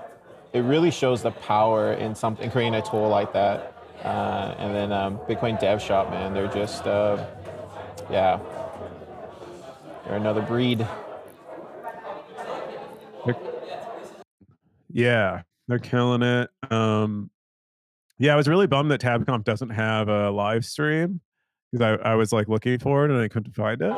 it 0.53 0.61
really 0.61 0.91
shows 0.91 1.23
the 1.23 1.31
power 1.31 1.93
in 1.93 2.13
something 2.13 2.49
creating 2.51 2.75
a 2.75 2.81
tool 2.81 3.09
like 3.09 3.33
that. 3.33 3.75
Uh, 4.03 4.55
and 4.59 4.75
then 4.75 4.91
um, 4.91 5.17
Bitcoin 5.19 5.59
Dev 5.59 5.81
Shop, 5.81 6.09
man, 6.11 6.33
they're 6.33 6.47
just 6.47 6.85
uh, 6.85 7.25
yeah, 8.11 8.39
they're 10.05 10.15
another 10.15 10.41
breed. 10.41 10.87
yeah, 14.91 15.41
they're 15.67 15.79
killing 15.79 16.21
it. 16.21 16.49
Um, 16.69 17.31
yeah, 18.19 18.33
I 18.33 18.35
was 18.35 18.47
really 18.47 18.67
bummed 18.67 18.91
that 18.91 19.01
TabConf 19.01 19.43
doesn't 19.43 19.71
have 19.71 20.07
a 20.07 20.29
live 20.29 20.65
stream 20.65 21.21
because 21.71 21.99
I, 22.03 22.11
I 22.11 22.15
was 22.15 22.31
like 22.31 22.47
looking 22.47 22.77
for 22.77 23.05
it 23.05 23.11
and 23.11 23.19
I 23.19 23.27
couldn't 23.27 23.53
find 23.53 23.81
it. 23.81 23.93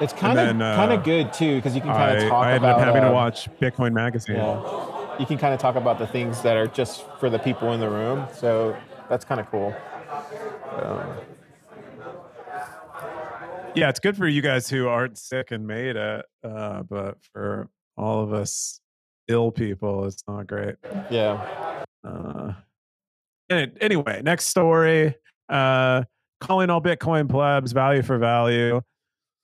It's 0.00 0.12
kind 0.12 0.38
of 0.38 0.58
kind 0.58 0.92
of 0.92 1.04
good 1.04 1.32
too 1.32 1.56
because 1.56 1.74
you 1.74 1.80
can 1.80 1.90
kind 1.90 2.18
of 2.18 2.22
talk 2.24 2.30
about 2.30 2.42
it. 2.42 2.46
I 2.46 2.52
ended 2.54 2.70
about 2.70 2.80
up 2.80 2.86
having 2.86 3.02
to 3.02 3.12
watch 3.12 3.48
Bitcoin 3.60 3.92
Magazine. 3.92 4.36
Yeah. 4.36 4.95
You 5.18 5.26
can 5.26 5.38
kind 5.38 5.54
of 5.54 5.60
talk 5.60 5.76
about 5.76 5.98
the 5.98 6.06
things 6.06 6.42
that 6.42 6.56
are 6.56 6.66
just 6.66 7.04
for 7.18 7.30
the 7.30 7.38
people 7.38 7.72
in 7.72 7.80
the 7.80 7.88
room. 7.88 8.26
So 8.34 8.76
that's 9.08 9.24
kind 9.24 9.40
of 9.40 9.50
cool. 9.50 9.74
Um, 10.72 11.16
yeah, 13.74 13.88
it's 13.88 14.00
good 14.00 14.16
for 14.16 14.26
you 14.26 14.42
guys 14.42 14.68
who 14.68 14.88
aren't 14.88 15.18
sick 15.18 15.50
and 15.50 15.66
made 15.66 15.96
it, 15.96 16.24
uh, 16.44 16.82
but 16.82 17.18
for 17.32 17.68
all 17.96 18.22
of 18.22 18.32
us 18.32 18.80
ill 19.28 19.50
people, 19.50 20.06
it's 20.06 20.22
not 20.28 20.46
great. 20.46 20.76
yeah. 21.10 21.84
Uh, 22.04 22.52
anyway, 23.50 24.22
next 24.22 24.46
story. 24.46 25.14
Uh, 25.48 26.04
calling 26.40 26.70
all 26.70 26.80
Bitcoin 26.80 27.28
plebs 27.28 27.72
value 27.72 28.02
for 28.02 28.18
value. 28.18 28.80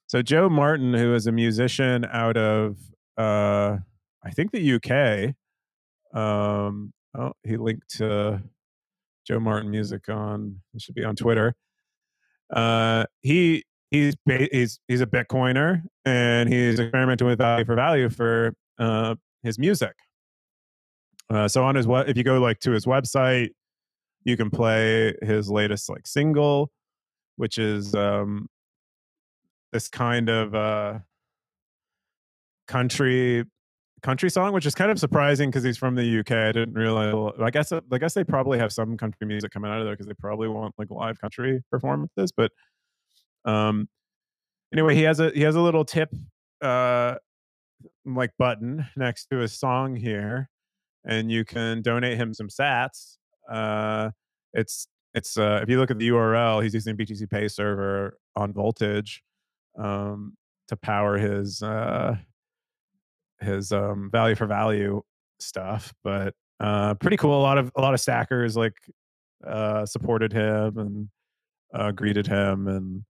So 0.06 0.22
Joe 0.22 0.48
Martin, 0.48 0.94
who 0.94 1.14
is 1.14 1.26
a 1.26 1.32
musician 1.32 2.04
out 2.04 2.36
of 2.36 2.76
uh, 3.16 3.78
I 4.24 4.30
think 4.30 4.52
the 4.52 4.74
UK. 4.74 5.34
Um, 6.12 6.92
oh, 7.16 7.32
he 7.44 7.56
linked 7.56 7.88
to 7.96 8.42
Joe 9.26 9.40
Martin 9.40 9.70
music 9.70 10.08
on. 10.08 10.60
It 10.74 10.82
should 10.82 10.94
be 10.94 11.04
on 11.04 11.16
Twitter. 11.16 11.54
Uh, 12.52 13.04
he 13.20 13.64
he's 13.90 14.14
he's 14.26 14.80
he's 14.88 15.00
a 15.00 15.06
Bitcoiner 15.06 15.82
and 16.04 16.52
he's 16.52 16.80
experimenting 16.80 17.26
with 17.26 17.38
value 17.38 17.64
for 17.64 17.74
value 17.74 18.10
for 18.10 18.54
uh, 18.78 19.14
his 19.42 19.58
music. 19.58 19.94
Uh, 21.30 21.48
so 21.48 21.64
on 21.64 21.76
his 21.76 21.86
what 21.86 22.08
if 22.08 22.16
you 22.16 22.24
go 22.24 22.38
like 22.40 22.58
to 22.60 22.72
his 22.72 22.84
website, 22.84 23.50
you 24.24 24.36
can 24.36 24.50
play 24.50 25.14
his 25.22 25.50
latest 25.50 25.88
like 25.88 26.06
single, 26.06 26.70
which 27.36 27.58
is 27.58 27.94
um, 27.94 28.48
this 29.72 29.88
kind 29.88 30.28
of 30.28 30.54
uh, 30.54 30.98
country 32.68 33.44
country 34.02 34.30
song, 34.30 34.52
which 34.52 34.66
is 34.66 34.74
kind 34.74 34.90
of 34.90 34.98
surprising 34.98 35.50
because 35.50 35.64
he's 35.64 35.78
from 35.78 35.94
the 35.94 36.20
UK. 36.20 36.32
I 36.32 36.52
didn't 36.52 36.74
realize. 36.74 37.34
I 37.40 37.50
guess 37.50 37.72
I 37.72 37.98
guess 37.98 38.14
they 38.14 38.24
probably 38.24 38.58
have 38.58 38.72
some 38.72 38.96
country 38.96 39.26
music 39.26 39.50
coming 39.52 39.70
out 39.70 39.78
of 39.78 39.86
there 39.86 39.94
because 39.94 40.06
they 40.06 40.14
probably 40.14 40.48
want 40.48 40.74
like 40.78 40.90
live 40.90 41.20
country 41.20 41.62
performances. 41.70 42.32
But 42.32 42.52
um, 43.44 43.88
anyway, 44.72 44.94
he 44.94 45.02
has 45.02 45.20
a 45.20 45.30
he 45.30 45.42
has 45.42 45.56
a 45.56 45.60
little 45.60 45.84
tip 45.84 46.10
uh 46.60 47.16
like 48.04 48.30
button 48.38 48.86
next 48.96 49.26
to 49.26 49.38
his 49.38 49.58
song 49.58 49.96
here, 49.96 50.48
and 51.04 51.30
you 51.30 51.44
can 51.44 51.82
donate 51.82 52.18
him 52.18 52.34
some 52.34 52.48
Sats. 52.48 53.16
Uh, 53.50 54.10
it's 54.52 54.86
it's 55.14 55.36
uh, 55.36 55.60
if 55.62 55.68
you 55.68 55.78
look 55.78 55.90
at 55.90 55.98
the 55.98 56.08
URL, 56.08 56.62
he's 56.62 56.74
using 56.74 56.96
BTC 56.96 57.30
Pay 57.30 57.48
server 57.48 58.18
on 58.36 58.52
Voltage 58.52 59.22
um, 59.78 60.34
to 60.68 60.76
power 60.76 61.18
his 61.18 61.62
uh, 61.62 62.16
his 63.42 63.72
um, 63.72 64.08
value 64.10 64.34
for 64.34 64.46
value 64.46 65.02
stuff. 65.40 65.92
But 66.04 66.34
uh, 66.60 66.94
pretty 66.94 67.16
cool. 67.16 67.38
A 67.38 67.42
lot 67.42 67.58
of 67.58 67.70
a 67.76 67.80
lot 67.80 67.94
of 67.94 68.00
stackers 68.00 68.56
like 68.56 68.74
uh, 69.46 69.84
supported 69.86 70.32
him 70.32 70.78
and 70.78 71.08
uh, 71.74 71.90
greeted 71.90 72.26
him 72.26 72.68
and 72.68 73.04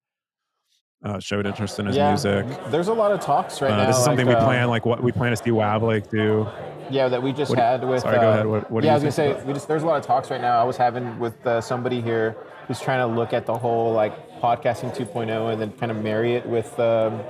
uh, 1.05 1.19
showed 1.19 1.47
interest 1.47 1.79
in 1.79 1.87
his 1.87 1.97
yeah. 1.97 2.09
music. 2.11 2.47
There's 2.71 2.89
a 2.89 2.95
lot 2.95 3.11
of 3.13 3.21
talks 3.21 3.61
right 3.61 3.73
Uh, 3.73 3.77
now. 3.77 3.87
this 3.87 3.99
is 3.99 4.05
something 4.05 4.27
we 4.27 4.35
uh, 4.35 4.45
plan 4.45 4.69
like 4.69 4.87
what 4.87 5.03
we 5.03 5.13
plan 5.13 5.31
to 5.33 5.37
see 5.37 5.51
Wavlake 5.51 6.09
do. 6.11 6.47
Yeah, 6.91 7.09
that 7.09 7.23
we 7.23 7.33
just 7.33 7.51
What 7.51 7.57
do 7.57 7.63
you- 7.63 7.67
had 7.69 7.85
with. 7.89 8.03
sorry, 8.03 8.19
go 8.19 8.29
uh, 8.29 8.33
ahead. 8.33 8.47
What- 8.47 8.71
what 8.71 8.85
yeah, 8.85 8.91
you 8.91 8.93
I 9.01 9.05
was 9.05 9.17
gonna 9.17 9.37
say 9.37 9.45
we 9.45 9.53
just 9.53 9.67
there's 9.69 9.83
a 9.83 9.87
lot 9.87 9.99
of 9.99 10.05
talks 10.07 10.31
right 10.31 10.41
now. 10.41 10.61
I 10.61 10.65
was 10.65 10.77
having 10.77 11.19
with 11.19 11.45
uh, 11.47 11.61
somebody 11.61 12.01
here 12.01 12.37
who's 12.69 12.81
trying 12.81 13.01
to 13.01 13.15
look 13.15 13.33
at 13.33 13.47
the 13.47 13.57
whole 13.57 13.93
like 13.93 14.41
podcasting 14.41 14.95
2.0 14.95 15.53
and 15.53 15.61
then 15.61 15.73
kind 15.73 15.91
of 15.91 15.99
marry 15.99 16.35
it 16.35 16.47
with 16.47 16.79
um, 16.79 17.21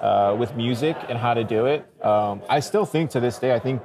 uh, 0.00 0.36
with 0.38 0.54
music 0.54 0.96
and 1.08 1.18
how 1.18 1.34
to 1.34 1.44
do 1.44 1.66
it. 1.66 1.86
Um, 2.04 2.42
I 2.48 2.60
still 2.60 2.84
think 2.84 3.10
to 3.10 3.20
this 3.20 3.38
day, 3.38 3.54
I 3.54 3.58
think 3.58 3.82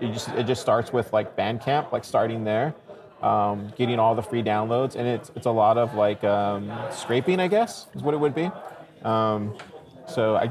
it 0.00 0.12
just 0.12 0.28
it 0.30 0.44
just 0.44 0.60
starts 0.60 0.92
with 0.92 1.12
like 1.12 1.36
Bandcamp, 1.36 1.92
like 1.92 2.04
starting 2.04 2.44
there, 2.44 2.74
um, 3.22 3.72
getting 3.76 3.98
all 3.98 4.14
the 4.14 4.22
free 4.22 4.42
downloads, 4.42 4.94
and 4.94 5.06
it's 5.06 5.30
it's 5.34 5.46
a 5.46 5.50
lot 5.50 5.78
of 5.78 5.94
like 5.94 6.22
um, 6.24 6.70
scraping, 6.90 7.40
I 7.40 7.48
guess, 7.48 7.86
is 7.94 8.02
what 8.02 8.14
it 8.14 8.18
would 8.18 8.34
be. 8.34 8.50
Um, 9.02 9.54
so 10.06 10.36
I 10.36 10.50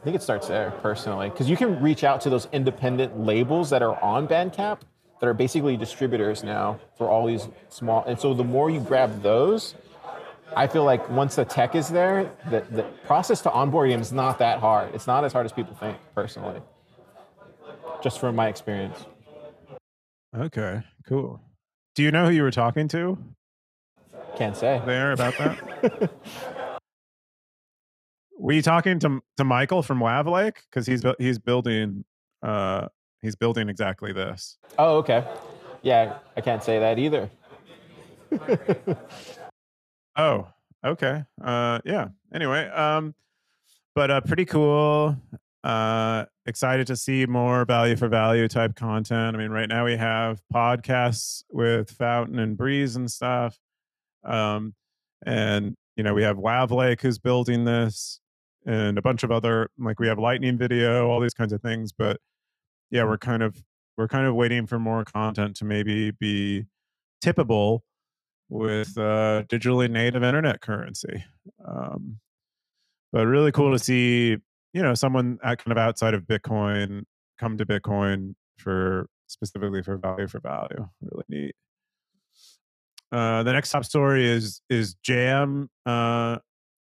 I 0.00 0.04
think 0.04 0.14
it 0.14 0.22
starts 0.22 0.46
there 0.46 0.70
personally, 0.80 1.28
because 1.28 1.50
you 1.50 1.56
can 1.56 1.82
reach 1.82 2.04
out 2.04 2.20
to 2.20 2.30
those 2.30 2.46
independent 2.52 3.18
labels 3.18 3.68
that 3.70 3.82
are 3.82 4.00
on 4.00 4.28
Bandcamp 4.28 4.78
that 5.20 5.26
are 5.26 5.34
basically 5.34 5.76
distributors 5.76 6.44
now 6.44 6.78
for 6.96 7.10
all 7.10 7.26
these 7.26 7.48
small. 7.68 8.04
And 8.04 8.18
so 8.18 8.32
the 8.32 8.44
more 8.44 8.70
you 8.70 8.78
grab 8.78 9.22
those, 9.22 9.74
I 10.56 10.66
feel 10.66 10.84
like 10.84 11.08
once 11.10 11.36
the 11.36 11.44
tech 11.44 11.74
is 11.74 11.88
there, 11.88 12.30
the, 12.50 12.62
the 12.70 12.82
process 13.04 13.40
to 13.42 13.52
onboard 13.52 13.90
them 13.90 14.00
is 14.00 14.12
not 14.12 14.38
that 14.38 14.58
hard. 14.60 14.94
It's 14.94 15.06
not 15.06 15.24
as 15.24 15.32
hard 15.32 15.46
as 15.46 15.52
people 15.52 15.74
think, 15.74 15.96
personally. 16.14 16.60
Just 18.02 18.18
from 18.18 18.34
my 18.34 18.48
experience. 18.48 19.06
Okay, 20.36 20.82
cool. 21.06 21.40
Do 21.94 22.02
you 22.02 22.10
know 22.10 22.26
who 22.26 22.32
you 22.32 22.42
were 22.42 22.50
talking 22.50 22.88
to 22.88 23.18
Can't 24.36 24.56
say. 24.56 24.80
there 24.86 25.12
about 25.12 25.36
that? 25.38 26.10
were 28.38 28.52
you 28.52 28.62
talking 28.62 28.98
to 29.00 29.20
to 29.36 29.44
Michael 29.44 29.82
from 29.82 29.98
Wavlake 29.98 30.58
because 30.70 30.86
he's 30.86 31.02
he's 31.18 31.38
building 31.38 32.04
uh 32.42 32.86
he's 33.20 33.36
building 33.36 33.68
exactly 33.68 34.12
this. 34.12 34.58
Oh, 34.78 34.98
okay. 34.98 35.24
Yeah, 35.82 36.18
I 36.36 36.40
can't 36.40 36.62
say 36.62 36.78
that 36.78 36.98
either. 36.98 37.30
Oh, 40.18 40.48
okay. 40.84 41.24
Uh, 41.40 41.78
yeah. 41.84 42.08
Anyway, 42.34 42.66
um, 42.68 43.14
but 43.94 44.10
uh, 44.10 44.20
pretty 44.20 44.44
cool. 44.44 45.16
Uh, 45.62 46.24
excited 46.44 46.88
to 46.88 46.96
see 46.96 47.24
more 47.24 47.64
value 47.64 47.94
for 47.94 48.08
value 48.08 48.48
type 48.48 48.74
content. 48.74 49.36
I 49.36 49.38
mean, 49.38 49.50
right 49.50 49.68
now 49.68 49.84
we 49.84 49.96
have 49.96 50.40
podcasts 50.52 51.44
with 51.52 51.90
Fountain 51.92 52.40
and 52.40 52.56
Breeze 52.56 52.96
and 52.96 53.08
stuff. 53.10 53.56
Um, 54.24 54.74
and 55.24 55.76
you 55.96 56.02
know, 56.02 56.14
we 56.14 56.24
have 56.24 56.36
Wavlake 56.36 57.00
who's 57.00 57.18
building 57.18 57.64
this, 57.64 58.20
and 58.66 58.98
a 58.98 59.02
bunch 59.02 59.22
of 59.22 59.30
other 59.30 59.70
like 59.78 60.00
we 60.00 60.08
have 60.08 60.18
Lightning 60.18 60.58
Video, 60.58 61.08
all 61.08 61.20
these 61.20 61.34
kinds 61.34 61.52
of 61.52 61.62
things. 61.62 61.92
But 61.92 62.18
yeah, 62.90 63.04
we're 63.04 63.18
kind 63.18 63.42
of 63.42 63.62
we're 63.96 64.08
kind 64.08 64.26
of 64.26 64.34
waiting 64.34 64.66
for 64.66 64.78
more 64.80 65.04
content 65.04 65.56
to 65.56 65.64
maybe 65.64 66.10
be 66.10 66.66
tippable 67.24 67.80
with 68.48 68.96
uh, 68.96 69.42
digitally 69.48 69.90
native 69.90 70.22
internet 70.22 70.60
currency. 70.60 71.24
Um, 71.66 72.18
but 73.12 73.26
really 73.26 73.52
cool 73.52 73.72
to 73.72 73.78
see, 73.78 74.36
you 74.72 74.82
know, 74.82 74.94
someone 74.94 75.38
kind 75.38 75.58
of 75.66 75.78
outside 75.78 76.14
of 76.14 76.22
Bitcoin 76.22 77.04
come 77.38 77.56
to 77.58 77.66
Bitcoin 77.66 78.34
for 78.58 79.08
specifically 79.26 79.82
for 79.82 79.96
value 79.96 80.26
for 80.26 80.40
value. 80.40 80.88
Really 81.00 81.24
neat. 81.28 81.54
Uh, 83.10 83.42
the 83.42 83.52
next 83.52 83.70
top 83.70 83.84
story 83.84 84.26
is 84.26 84.60
is 84.68 84.94
Jam 85.02 85.70
uh, 85.86 86.38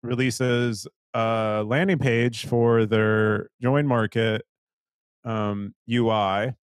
releases 0.02 0.87
a 1.14 1.64
landing 1.66 1.99
page 1.99 2.47
for 2.47 2.87
their 2.87 3.49
join 3.61 3.87
market 3.87 4.42
um, 5.25 5.75
UI, 5.90 6.54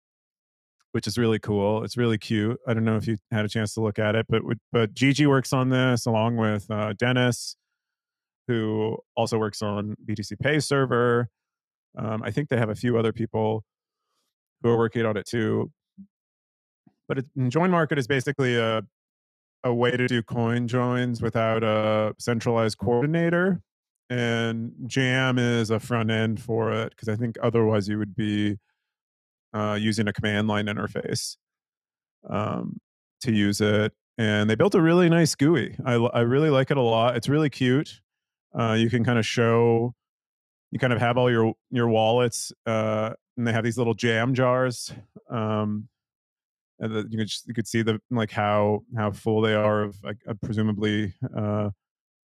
which 0.99 1.07
is 1.07 1.17
really 1.17 1.39
cool. 1.39 1.85
It's 1.85 1.95
really 1.95 2.17
cute. 2.17 2.59
I 2.67 2.73
don't 2.73 2.83
know 2.83 2.97
if 2.97 3.07
you 3.07 3.15
had 3.31 3.45
a 3.45 3.47
chance 3.47 3.73
to 3.75 3.79
look 3.79 3.99
at 3.99 4.15
it, 4.15 4.25
but 4.27 4.41
but 4.73 4.93
Gigi 4.93 5.27
works 5.27 5.53
on 5.53 5.69
this 5.69 6.05
along 6.05 6.35
with 6.35 6.69
uh, 6.69 6.91
Dennis, 6.91 7.55
who 8.49 8.97
also 9.15 9.37
works 9.37 9.61
on 9.61 9.95
BTC 10.05 10.37
Pay 10.41 10.59
server. 10.59 11.29
Um, 11.97 12.21
I 12.21 12.31
think 12.31 12.49
they 12.49 12.57
have 12.57 12.67
a 12.67 12.75
few 12.75 12.97
other 12.97 13.13
people 13.13 13.63
who 14.61 14.71
are 14.71 14.77
working 14.77 15.05
on 15.05 15.15
it 15.15 15.25
too. 15.25 15.71
But 17.07 17.19
it, 17.19 17.25
join 17.47 17.71
market 17.71 17.97
is 17.97 18.05
basically 18.05 18.57
a 18.57 18.81
a 19.63 19.73
way 19.73 19.91
to 19.95 20.05
do 20.05 20.21
coin 20.21 20.67
joins 20.67 21.21
without 21.21 21.63
a 21.63 22.13
centralized 22.19 22.77
coordinator. 22.77 23.61
and 24.09 24.73
Jam 24.85 25.37
is 25.37 25.69
a 25.69 25.79
front 25.79 26.11
end 26.11 26.41
for 26.41 26.73
it 26.73 26.89
because 26.89 27.07
I 27.07 27.15
think 27.15 27.37
otherwise 27.41 27.87
you 27.87 27.97
would 27.99 28.15
be 28.17 28.57
uh, 29.53 29.77
using 29.79 30.07
a 30.07 30.13
command 30.13 30.47
line 30.47 30.65
interface 30.65 31.37
um, 32.29 32.79
to 33.21 33.31
use 33.31 33.61
it. 33.61 33.93
And 34.17 34.49
they 34.49 34.55
built 34.55 34.75
a 34.75 34.81
really 34.81 35.07
nice 35.07 35.33
GUI. 35.35 35.77
I, 35.85 35.93
I 35.93 36.21
really 36.21 36.49
like 36.49 36.71
it 36.71 36.77
a 36.77 36.81
lot. 36.81 37.15
It's 37.15 37.29
really 37.29 37.49
cute. 37.49 38.01
Uh, 38.57 38.73
you 38.73 38.89
can 38.89 39.03
kind 39.03 39.17
of 39.17 39.25
show, 39.25 39.93
you 40.71 40.79
kind 40.79 40.91
of 40.91 40.99
have 40.99 41.17
all 41.17 41.31
your 41.31 41.53
your 41.71 41.87
wallets, 41.87 42.51
uh, 42.65 43.11
and 43.37 43.47
they 43.47 43.53
have 43.53 43.63
these 43.63 43.77
little 43.77 43.93
jam 43.93 44.33
jars. 44.33 44.91
Um, 45.29 45.87
and 46.79 46.93
the, 46.93 47.07
you 47.09 47.17
could 47.17 47.31
you 47.45 47.53
could 47.53 47.67
see 47.67 47.81
the 47.81 47.99
like 48.11 48.31
how 48.31 48.83
how 48.97 49.11
full 49.11 49.41
they 49.41 49.53
are 49.53 49.83
of 49.83 49.95
like, 50.03 50.17
uh, 50.27 50.33
presumably 50.41 51.13
uh, 51.35 51.69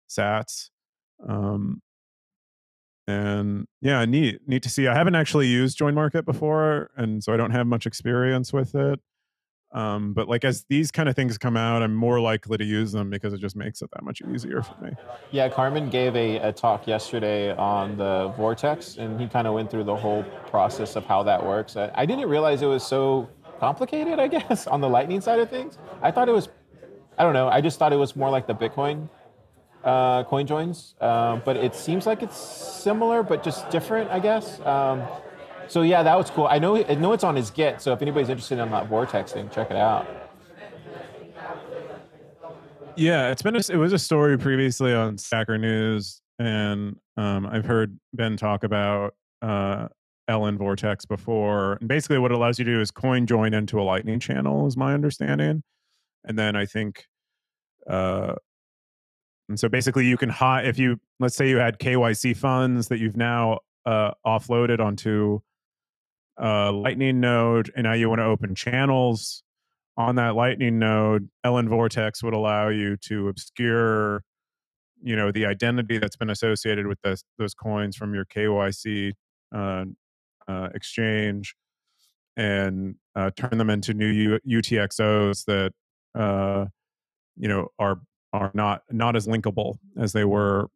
Sats. 0.08 0.70
Um, 1.28 1.82
and 3.06 3.66
yeah, 3.80 4.04
neat, 4.04 4.40
neat 4.46 4.62
to 4.62 4.68
see. 4.68 4.86
I 4.86 4.94
haven't 4.94 5.14
actually 5.14 5.48
used 5.48 5.76
Join 5.76 5.94
Market 5.94 6.24
before, 6.24 6.90
and 6.96 7.22
so 7.22 7.32
I 7.32 7.36
don't 7.36 7.50
have 7.50 7.66
much 7.66 7.86
experience 7.86 8.52
with 8.52 8.74
it. 8.74 9.00
Um, 9.72 10.12
but 10.12 10.28
like 10.28 10.44
as 10.44 10.64
these 10.68 10.90
kind 10.90 11.08
of 11.08 11.16
things 11.16 11.38
come 11.38 11.56
out, 11.56 11.82
I'm 11.82 11.94
more 11.94 12.20
likely 12.20 12.58
to 12.58 12.64
use 12.64 12.92
them 12.92 13.08
because 13.08 13.32
it 13.32 13.38
just 13.38 13.56
makes 13.56 13.80
it 13.80 13.90
that 13.92 14.02
much 14.02 14.20
easier 14.20 14.62
for 14.62 14.74
me. 14.84 14.90
Yeah, 15.30 15.48
Carman 15.48 15.88
gave 15.88 16.14
a, 16.14 16.36
a 16.38 16.52
talk 16.52 16.86
yesterday 16.86 17.54
on 17.56 17.96
the 17.96 18.32
Vortex, 18.36 18.98
and 18.98 19.18
he 19.18 19.26
kind 19.26 19.46
of 19.46 19.54
went 19.54 19.70
through 19.70 19.84
the 19.84 19.96
whole 19.96 20.24
process 20.46 20.94
of 20.94 21.06
how 21.06 21.22
that 21.22 21.44
works. 21.44 21.76
I, 21.76 21.90
I 21.94 22.04
didn't 22.04 22.28
realize 22.28 22.60
it 22.60 22.66
was 22.66 22.86
so 22.86 23.28
complicated. 23.58 24.18
I 24.20 24.28
guess 24.28 24.66
on 24.66 24.80
the 24.80 24.88
Lightning 24.88 25.20
side 25.20 25.38
of 25.38 25.48
things, 25.48 25.78
I 26.02 26.10
thought 26.10 26.28
it 26.28 26.32
was. 26.32 26.48
I 27.18 27.24
don't 27.24 27.34
know. 27.34 27.48
I 27.48 27.60
just 27.60 27.78
thought 27.78 27.92
it 27.92 27.96
was 27.96 28.16
more 28.16 28.30
like 28.30 28.46
the 28.46 28.54
Bitcoin 28.54 29.08
uh, 29.84 30.24
coin 30.24 30.46
joins, 30.46 30.94
uh, 31.00 31.36
but 31.36 31.56
it 31.56 31.74
seems 31.74 32.06
like 32.06 32.22
it's 32.22 32.36
similar 32.36 33.22
but 33.22 33.42
just 33.42 33.68
different, 33.70 34.10
I 34.10 34.20
guess. 34.20 34.60
Um, 34.60 35.02
so 35.68 35.82
yeah, 35.82 36.02
that 36.02 36.16
was 36.16 36.30
cool. 36.30 36.46
I 36.46 36.58
know 36.58 36.76
I 36.76 36.94
know 36.94 37.12
it's 37.12 37.24
on 37.24 37.36
his 37.36 37.50
Git, 37.50 37.80
so 37.80 37.92
if 37.92 38.02
anybody's 38.02 38.28
interested 38.28 38.58
in 38.58 38.70
that 38.70 38.88
Vortex 38.88 39.32
thing, 39.32 39.48
check 39.50 39.70
it 39.70 39.76
out. 39.76 40.06
Yeah, 42.94 43.30
it's 43.30 43.40
been 43.40 43.56
a, 43.56 43.62
it 43.70 43.76
was 43.76 43.92
a 43.94 43.98
story 43.98 44.36
previously 44.38 44.92
on 44.92 45.16
Stacker 45.16 45.56
News, 45.56 46.20
and 46.38 46.96
um, 47.16 47.46
I've 47.46 47.64
heard 47.64 47.98
Ben 48.12 48.36
talk 48.36 48.64
about 48.64 49.14
uh, 49.40 49.88
LN 50.28 50.58
Vortex 50.58 51.06
before. 51.06 51.74
And 51.80 51.88
basically, 51.88 52.18
what 52.18 52.30
it 52.30 52.34
allows 52.34 52.58
you 52.58 52.64
to 52.66 52.70
do 52.70 52.80
is 52.80 52.90
coin 52.90 53.26
join 53.26 53.54
into 53.54 53.80
a 53.80 53.82
Lightning 53.82 54.20
channel, 54.20 54.66
is 54.66 54.76
my 54.76 54.92
understanding. 54.94 55.62
And 56.24 56.38
then 56.38 56.54
I 56.54 56.66
think 56.66 57.06
uh, 57.88 58.34
and 59.52 59.60
so 59.60 59.68
basically, 59.68 60.06
you 60.06 60.16
can 60.16 60.30
hide 60.30 60.64
if 60.64 60.78
you 60.78 60.98
let's 61.20 61.36
say 61.36 61.46
you 61.46 61.58
had 61.58 61.78
KYC 61.78 62.34
funds 62.34 62.88
that 62.88 63.00
you've 63.00 63.18
now 63.18 63.58
uh, 63.84 64.12
offloaded 64.26 64.80
onto 64.80 65.40
a 66.38 66.72
Lightning 66.72 67.20
node, 67.20 67.70
and 67.76 67.84
now 67.84 67.92
you 67.92 68.08
want 68.08 68.20
to 68.20 68.24
open 68.24 68.54
channels 68.54 69.42
on 69.98 70.16
that 70.16 70.36
Lightning 70.36 70.78
node. 70.78 71.28
LN 71.44 71.68
Vortex 71.68 72.22
would 72.22 72.32
allow 72.32 72.68
you 72.68 72.96
to 73.08 73.28
obscure, 73.28 74.24
you 75.02 75.14
know, 75.16 75.30
the 75.30 75.44
identity 75.44 75.98
that's 75.98 76.16
been 76.16 76.30
associated 76.30 76.86
with 76.86 77.02
this, 77.02 77.22
those 77.36 77.52
coins 77.52 77.94
from 77.94 78.14
your 78.14 78.24
KYC 78.24 79.12
uh, 79.54 79.84
uh, 80.48 80.68
exchange, 80.74 81.54
and 82.38 82.94
uh, 83.14 83.30
turn 83.36 83.58
them 83.58 83.68
into 83.68 83.92
new 83.92 84.38
U- 84.46 84.60
UTXOs 84.62 85.44
that 85.44 85.72
uh, 86.18 86.64
you 87.36 87.48
know 87.48 87.68
are 87.78 88.00
are 88.32 88.50
not 88.54 88.82
not 88.90 89.16
as 89.16 89.26
linkable 89.26 89.78
as 89.98 90.12
they 90.12 90.24
were 90.24 90.68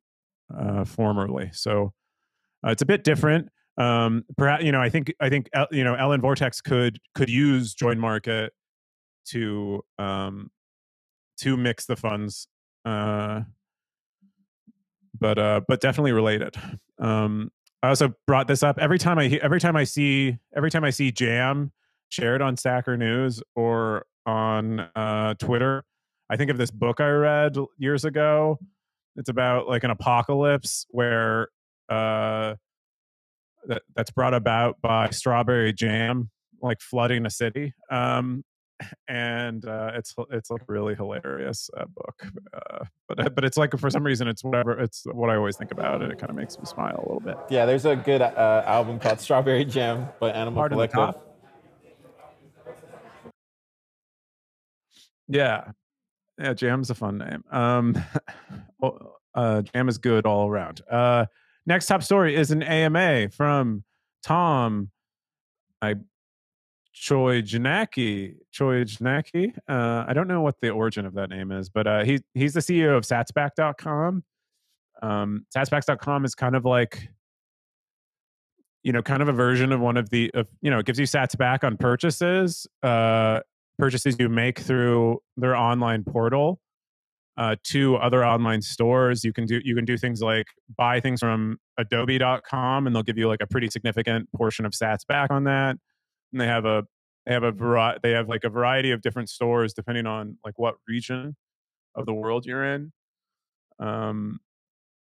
uh, 0.56 0.84
formerly. 0.84 1.50
So 1.52 1.92
uh, 2.66 2.70
it's 2.70 2.82
a 2.82 2.86
bit 2.86 3.04
different. 3.04 3.49
Um, 3.78 4.25
perhaps 4.36 4.64
you 4.64 4.73
know 4.73 4.80
I 4.80 4.88
think 4.88 5.12
I 5.21 5.28
think 5.28 5.49
you 5.71 5.84
know 5.84 5.95
LN 5.95 6.21
Vortex 6.21 6.60
could 6.60 6.99
could 7.14 7.28
use 7.28 7.75
Join 7.75 7.99
Market 7.99 8.52
to 9.26 9.82
um, 9.99 10.50
to 11.38 11.56
mix 11.56 11.86
the 11.86 11.97
funds, 11.97 12.49
uh, 12.84 13.42
but 15.19 15.38
uh, 15.38 15.60
but 15.69 15.80
definitely 15.80 16.12
related. 16.12 16.56
Um, 16.99 17.50
I 17.82 17.88
also 17.88 18.14
brought 18.26 18.49
this 18.49 18.62
up 18.62 18.78
every 18.78 18.99
time 18.99 19.19
I 19.19 19.26
every 19.42 19.60
time 19.60 19.76
I 19.76 19.84
see 19.84 20.38
every 20.56 20.71
time 20.71 20.84
I 20.84 20.90
see 20.90 21.12
Jam 21.12 21.73
shared 22.08 22.40
on 22.40 22.56
Stacker 22.56 22.97
News 22.97 23.42
or 23.54 24.06
on 24.25 24.80
uh, 24.80 25.34
Twitter. 25.34 25.84
I 26.28 26.36
think 26.36 26.50
of 26.50 26.58
this 26.58 26.71
book 26.71 27.00
I 27.00 27.08
read 27.08 27.56
years 27.78 28.04
ago. 28.04 28.58
It's 29.17 29.28
about 29.28 29.69
like 29.69 29.84
an 29.84 29.91
apocalypse 29.91 30.86
where 30.91 31.49
uh, 31.89 32.54
that 33.67 33.82
that's 33.95 34.10
brought 34.10 34.34
about 34.34 34.80
by 34.80 35.10
strawberry 35.10 35.73
jam, 35.73 36.30
like 36.60 36.80
flooding 36.80 37.26
a 37.26 37.30
city. 37.30 37.75
Um, 37.91 38.45
and 39.08 39.65
uh, 39.67 39.93
it's 39.95 40.15
it's 40.30 40.50
like 40.50 40.60
really 40.69 40.95
hilarious 40.95 41.71
uh, 41.78 41.86
book, 41.86 42.26
uh, 42.52 42.84
but 43.08 43.34
but 43.34 43.45
it's 43.45 43.56
like 43.56 43.76
for 43.78 43.89
some 43.89 44.04
reason 44.04 44.28
it's 44.28 44.45
whatever 44.45 44.78
it's 44.78 45.04
what 45.12 45.30
I 45.30 45.36
always 45.36 45.56
think 45.56 45.73
about, 45.73 46.02
and 46.02 46.12
it 46.12 46.19
kind 46.19 46.28
of 46.28 46.36
makes 46.36 46.58
me 46.58 46.67
smile 46.67 46.97
a 46.99 47.06
little 47.06 47.21
bit. 47.21 47.39
Yeah, 47.49 47.65
there's 47.65 47.86
a 47.86 47.97
good 47.97 48.21
uh, 48.21 48.62
album 48.67 48.99
called 48.99 49.21
Strawberry 49.21 49.65
Jam 49.65 50.08
by 50.21 50.30
Animal 50.30 50.69
Collective. 50.69 51.15
Yeah, 55.28 55.71
yeah, 56.38 56.54
Jam's 56.54 56.90
a 56.90 56.94
fun 56.94 57.18
name. 57.18 57.44
Um, 57.50 57.96
uh, 59.34 59.62
Jam 59.62 59.88
is 59.88 59.99
good 59.99 60.26
all 60.26 60.49
around. 60.49 60.82
Uh, 60.90 61.26
next 61.66 61.86
top 61.86 62.02
story 62.02 62.34
is 62.34 62.50
an 62.50 62.62
AMA 62.62 63.30
from 63.30 63.84
Tom. 64.22 64.90
I 65.82 65.96
Choi 66.92 67.42
Janaki. 67.42 68.36
Choi 68.50 68.84
Janaki. 68.84 69.52
Uh, 69.68 70.04
I 70.06 70.12
don't 70.14 70.28
know 70.28 70.40
what 70.40 70.60
the 70.60 70.70
origin 70.70 71.04
of 71.04 71.14
that 71.14 71.28
name 71.28 71.52
is, 71.52 71.68
but 71.68 71.86
uh, 71.86 72.04
he 72.04 72.20
he's 72.34 72.54
the 72.54 72.60
CEO 72.60 72.96
of 72.96 73.04
Satsback.com. 73.04 74.25
Um, 75.02 75.46
Satsback.com 75.54 76.25
is 76.25 76.34
kind 76.34 76.56
of 76.56 76.64
like 76.64 77.08
you 78.86 78.92
know, 78.92 79.02
kind 79.02 79.20
of 79.20 79.28
a 79.28 79.32
version 79.32 79.72
of 79.72 79.80
one 79.80 79.96
of 79.96 80.10
the 80.10 80.30
of 80.32 80.46
you 80.62 80.70
know, 80.70 80.78
it 80.78 80.86
gives 80.86 80.96
you 80.96 81.06
Sats 81.06 81.36
back 81.36 81.64
on 81.64 81.76
purchases. 81.76 82.68
Uh, 82.84 83.40
purchases 83.78 84.17
you 84.19 84.28
make 84.28 84.58
through 84.58 85.21
their 85.36 85.56
online 85.56 86.04
portal 86.04 86.60
uh, 87.36 87.56
to 87.65 87.97
other 87.97 88.25
online 88.25 88.62
stores. 88.62 89.25
You 89.25 89.32
can 89.32 89.45
do 89.47 89.60
you 89.65 89.75
can 89.75 89.84
do 89.84 89.97
things 89.97 90.21
like 90.21 90.47
buy 90.76 91.00
things 91.00 91.21
from 91.21 91.58
Adobe.com, 91.78 92.86
and 92.86 92.95
they'll 92.95 93.02
give 93.02 93.19
you 93.19 93.28
like 93.28 93.43
a 93.43 93.47
pretty 93.47 93.69
significant 93.69 94.28
portion 94.34 94.65
of 94.65 94.73
Sats 94.73 95.06
back 95.06 95.30
on 95.30 95.45
that. 95.45 95.76
And 96.32 96.41
they 96.41 96.47
have 96.47 96.65
a 96.65 96.84
they 97.26 97.32
have 97.32 97.43
a 97.43 97.52
variety 97.52 98.00
they 98.02 98.12
have 98.12 98.28
like 98.28 98.45
a 98.45 98.49
variety 98.49 98.91
of 98.91 99.02
different 99.02 99.28
stores 99.28 99.75
depending 99.75 100.06
on 100.06 100.39
like 100.45 100.58
what 100.58 100.76
region 100.89 101.36
of 101.95 102.06
the 102.06 102.15
world 102.15 102.47
you're 102.47 102.75
in. 102.75 102.93
Um, 103.78 104.41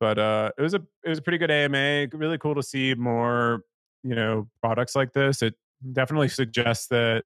but 0.00 0.18
uh, 0.18 0.50
it 0.58 0.62
was 0.62 0.74
a 0.74 0.82
it 1.04 1.08
was 1.08 1.18
a 1.18 1.22
pretty 1.22 1.38
good 1.38 1.50
AMA. 1.50 2.08
Really 2.12 2.38
cool 2.38 2.54
to 2.54 2.62
see 2.62 2.94
more 2.94 3.62
you 4.02 4.14
know 4.14 4.48
products 4.60 4.96
like 4.96 5.12
this. 5.12 5.42
It 5.42 5.54
definitely 5.92 6.28
suggests 6.28 6.88
that 6.88 7.24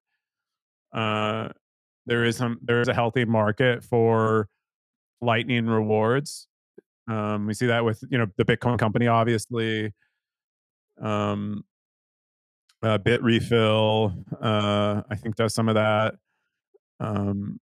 uh, 0.93 1.49
there 2.05 2.23
is 2.25 2.37
some 2.37 2.59
there 2.61 2.81
is 2.81 2.87
a 2.87 2.93
healthy 2.93 3.25
market 3.25 3.83
for 3.83 4.47
lightning 5.21 5.67
rewards. 5.67 6.47
Um, 7.07 7.45
we 7.47 7.53
see 7.53 7.67
that 7.67 7.83
with 7.85 8.03
you 8.09 8.17
know 8.17 8.27
the 8.37 8.45
Bitcoin 8.45 8.77
company, 8.79 9.07
obviously. 9.07 9.93
Um, 11.01 11.63
uh, 12.83 12.97
Bitrefill, 12.97 14.23
uh, 14.41 15.03
I 15.09 15.15
think 15.15 15.35
does 15.35 15.53
some 15.53 15.69
of 15.69 15.75
that. 15.75 16.15
Um, 16.99 17.59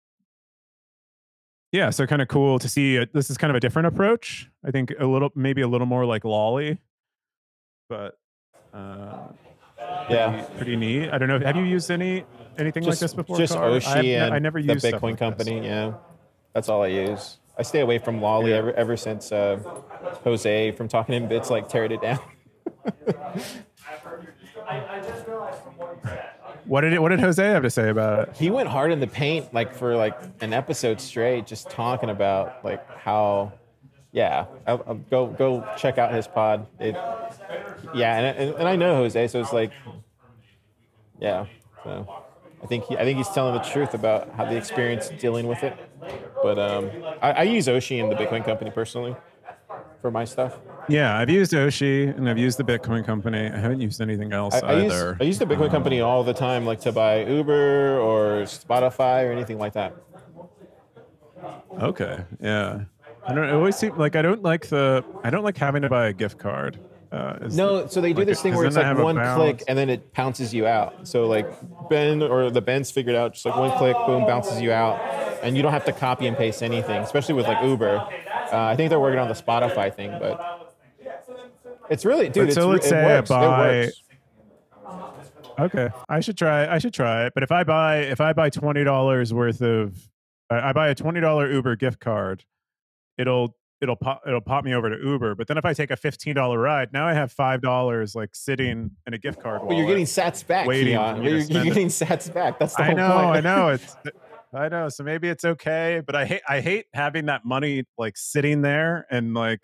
yeah, 1.72 1.90
so 1.90 2.08
kind 2.08 2.22
of 2.22 2.28
cool 2.30 2.58
to 2.60 2.68
see. 2.70 2.98
uh 2.98 3.06
this 3.14 3.30
is 3.30 3.38
kind 3.38 3.52
of 3.52 3.56
a 3.56 3.60
different 3.60 3.88
approach. 3.88 4.50
I 4.66 4.72
think 4.72 4.94
a 5.00 5.06
little, 5.06 5.30
maybe 5.36 5.62
a 5.62 5.68
little 5.68 5.88
more 5.88 6.06
like 6.06 6.24
Lolli, 6.24 6.80
but 7.90 8.18
uh, 8.74 9.28
Yeah. 10.10 10.32
pretty, 10.32 10.56
pretty 10.58 10.76
neat. 10.78 11.10
I 11.12 11.18
don't 11.18 11.28
know. 11.28 11.40
Have 11.40 11.56
you 11.58 11.64
used 11.64 11.92
any 11.92 12.24
anything 12.60 12.84
like 12.84 13.00
this 13.00 13.14
before? 13.14 13.38
Just 13.38 13.54
Car? 13.54 13.70
Oshi 13.70 13.88
I've 13.88 14.06
and 14.06 14.34
I 14.34 14.40
never 14.40 14.62
the 14.62 14.74
used 14.74 14.86
Bitcoin 14.86 15.02
like 15.02 15.14
this. 15.14 15.20
company. 15.20 15.66
Yeah, 15.66 15.94
that's 16.54 16.70
all 16.70 16.84
I 16.84 16.88
use. 16.88 17.38
I 17.58 17.64
stay 17.64 17.82
away 17.82 17.98
from 17.98 18.22
Lolli 18.22 18.52
Yeah. 18.52 18.58
ever 18.58 18.74
ever 18.74 18.98
since 18.98 19.32
uh, 19.32 19.58
Jose 20.24 20.72
from 20.72 20.88
Talking 20.88 21.16
in 21.16 21.28
Bits 21.28 21.50
like 21.50 21.68
teared 21.70 21.92
it 21.92 22.02
down. 22.02 22.20
What 26.66 26.82
did 26.82 26.94
it, 26.94 27.02
what 27.02 27.10
did 27.10 27.20
Jose 27.20 27.44
have 27.44 27.64
to 27.64 27.70
say 27.70 27.90
about 27.90 28.28
it? 28.30 28.38
He 28.38 28.52
went 28.52 28.70
hard 28.70 28.92
in 28.92 29.00
the 29.00 29.08
paint 29.08 29.52
like 29.54 29.74
for 29.74 29.96
like 29.96 30.16
an 30.42 30.54
episode 30.54 31.02
straight, 31.02 31.48
just 31.48 31.70
talking 31.70 32.10
about 32.10 32.64
like 32.64 32.86
how. 32.98 33.54
Yeah, 34.12 34.46
I'll, 34.68 34.84
I'll 34.88 34.96
go 34.96 35.28
go 35.28 35.68
check 35.78 35.98
out 35.98 36.14
his 36.14 36.28
pod. 36.28 36.66
It, 36.80 36.94
yeah, 37.94 38.18
and, 38.18 38.38
and 38.38 38.56
and 38.58 38.68
I 38.68 38.76
know 38.76 38.96
Jose, 38.98 39.28
so 39.30 39.40
it's 39.40 39.54
like, 39.54 39.72
yeah. 41.20 41.46
So 41.84 42.24
I 42.62 42.68
think 42.68 42.86
he, 42.86 42.98
I 42.98 43.04
think 43.04 43.18
he's 43.18 43.30
telling 43.30 43.54
the 43.54 43.62
truth 43.62 43.94
about 43.94 44.30
how 44.36 44.46
the 44.46 44.56
experience 44.58 45.10
dealing 45.20 45.48
with 45.48 45.64
it. 45.64 45.78
But 46.44 46.60
um, 46.60 46.90
I, 47.22 47.32
I 47.32 47.44
use 47.44 47.68
Oshi 47.68 48.02
and 48.02 48.12
the 48.12 48.16
Bitcoin 48.16 48.44
company 48.44 48.72
personally 48.72 49.16
for 50.02 50.12
my 50.12 50.26
stuff. 50.26 50.58
Yeah, 50.88 51.18
I've 51.18 51.30
used 51.30 51.52
Oshi 51.54 52.16
and 52.18 52.30
I've 52.30 52.38
used 52.38 52.58
the 52.58 52.64
Bitcoin 52.64 53.06
company. 53.06 53.50
I 53.50 53.58
haven't 53.58 53.80
used 53.82 54.02
anything 54.02 54.34
else 54.34 54.56
I, 54.56 54.60
I 54.60 54.82
use 54.82 54.92
either. 54.94 55.18
I 55.20 55.24
use 55.24 55.40
the 55.40 55.46
Bitcoin 55.46 55.66
Um, 55.66 55.72
company 55.72 56.02
all 56.02 56.24
the 56.24 56.34
time, 56.34 56.66
like 56.66 56.80
to 56.82 56.92
buy 56.92 57.24
Uber 57.26 58.00
or 58.00 58.42
Spotify 58.44 59.28
or 59.28 59.32
anything 59.32 59.58
like 59.58 59.74
that. 59.74 59.96
Okay, 61.80 62.24
yeah. 62.42 62.82
I 63.26 63.34
don't. 63.34 63.46
It 63.48 63.54
always 63.54 63.76
seem 63.76 63.96
like 63.98 64.16
I 64.16 64.22
don't 64.22 64.42
like 64.44 64.68
the. 64.68 65.04
I 65.24 65.30
don't 65.30 65.44
like 65.44 65.58
having 65.58 65.82
to 65.84 65.90
buy 65.90 66.08
a 66.08 66.14
gift 66.14 66.38
card. 66.40 66.80
Uh, 67.12 67.48
No, 67.52 67.88
so 67.88 68.02
they 68.02 68.14
do 68.14 68.20
like, 68.20 68.28
this 68.28 68.42
thing 68.42 68.54
where 68.56 68.66
it's 68.66 68.76
like 68.76 68.98
one 68.98 69.16
click 69.36 69.64
and 69.68 69.78
then 69.78 69.90
it 69.90 70.14
pounces 70.14 70.54
you 70.54 70.68
out. 70.68 71.08
So 71.08 71.26
like 71.28 71.50
Ben 71.90 72.22
or 72.22 72.52
the 72.52 72.62
Ben's 72.62 72.92
figured 72.92 73.16
out 73.16 73.34
just 73.34 73.46
like 73.46 73.56
one 73.56 73.76
click, 73.78 73.96
boom, 74.06 74.26
bounces 74.28 74.62
you 74.62 74.72
out, 74.72 75.00
and 75.44 75.58
you 75.58 75.64
don't 75.64 75.72
have 75.72 75.86
to 75.86 75.92
copy 75.92 76.28
and 76.28 76.38
paste 76.38 76.62
anything. 76.62 77.02
Especially 77.02 77.34
with 77.34 77.48
like 77.48 77.64
Uber, 77.64 77.98
uh, 77.98 78.10
I 78.52 78.76
think 78.76 78.90
they're 78.92 79.00
working 79.00 79.20
on 79.20 79.28
the 79.28 79.34
Spotify 79.34 79.94
thing, 79.94 80.12
but 80.20 80.76
it's 81.90 82.06
really, 82.06 82.30
dude. 82.30 82.48
It's, 82.50 82.56
so 82.56 82.68
re- 82.68 82.74
let's 82.74 82.86
it 82.86 82.90
say 82.90 83.02
I 83.04 83.06
works. 83.18 83.30
buy- 83.30 83.70
It 83.72 83.86
works. 83.86 84.04
Okay, 85.60 85.90
I 86.08 86.20
should 86.22 86.38
try. 86.38 86.74
I 86.74 86.78
should 86.78 86.94
try 86.94 87.26
it. 87.26 87.34
But 87.34 87.44
if 87.44 87.52
I 87.52 87.64
buy 87.64 87.98
if 87.98 88.22
I 88.22 88.32
buy 88.34 88.50
twenty 88.50 88.84
dollars 88.84 89.34
worth 89.34 89.62
of, 89.62 89.98
I 90.50 90.70
I 90.70 90.74
buy 90.74 90.88
a 90.90 90.96
twenty 90.96 91.20
dollar 91.20 91.52
Uber 91.52 91.76
gift 91.76 92.00
card, 92.00 92.46
it'll 93.18 93.58
it'll 93.82 93.96
pop 93.96 94.22
it'll 94.28 94.42
pop 94.42 94.64
me 94.66 94.74
over 94.74 94.90
to 94.90 94.98
Uber. 95.04 95.36
But 95.36 95.48
then 95.48 95.58
if 95.58 95.66
I 95.66 95.74
take 95.74 95.92
a 95.92 95.96
fifteen 95.96 96.36
dollar 96.36 96.60
ride, 96.60 96.92
now 96.94 97.06
I 97.08 97.14
have 97.14 97.32
five 97.32 97.62
dollars 97.62 98.16
like 98.16 98.36
sitting 98.36 98.92
in 99.08 99.14
a 99.14 99.18
gift 99.18 99.42
card. 99.42 99.62
But 99.68 99.78
you're 99.78 99.88
getting 99.88 100.06
Sats 100.06 100.46
back, 100.46 100.68
waiting 100.68 100.94
Keyan. 100.98 101.16
for 101.16 101.20
me 101.22 101.24
to 101.24 101.30
You're, 101.30 101.38
you're 101.38 101.46
spend 101.46 101.68
it. 101.68 101.74
getting 101.74 101.88
Sats 101.88 102.34
back. 102.34 102.60
That's 102.60 102.76
the 102.76 102.84
I 102.84 102.86
whole 102.88 102.96
know, 102.96 103.16
point. 103.16 103.38
I 103.38 103.40
know. 103.42 103.70
It's 103.70 103.96
I 104.54 104.68
know. 104.70 104.90
So 104.90 105.04
maybe 105.04 105.30
it's 105.30 105.46
okay, 105.46 106.02
but 106.06 106.16
I 106.16 106.26
hate 106.26 106.42
I 106.48 106.62
hate 106.62 106.86
having 106.94 107.28
that 107.28 107.46
money 107.46 107.86
like 107.98 108.18
sitting 108.18 108.62
there 108.62 109.06
and 109.12 109.34
like 109.34 109.62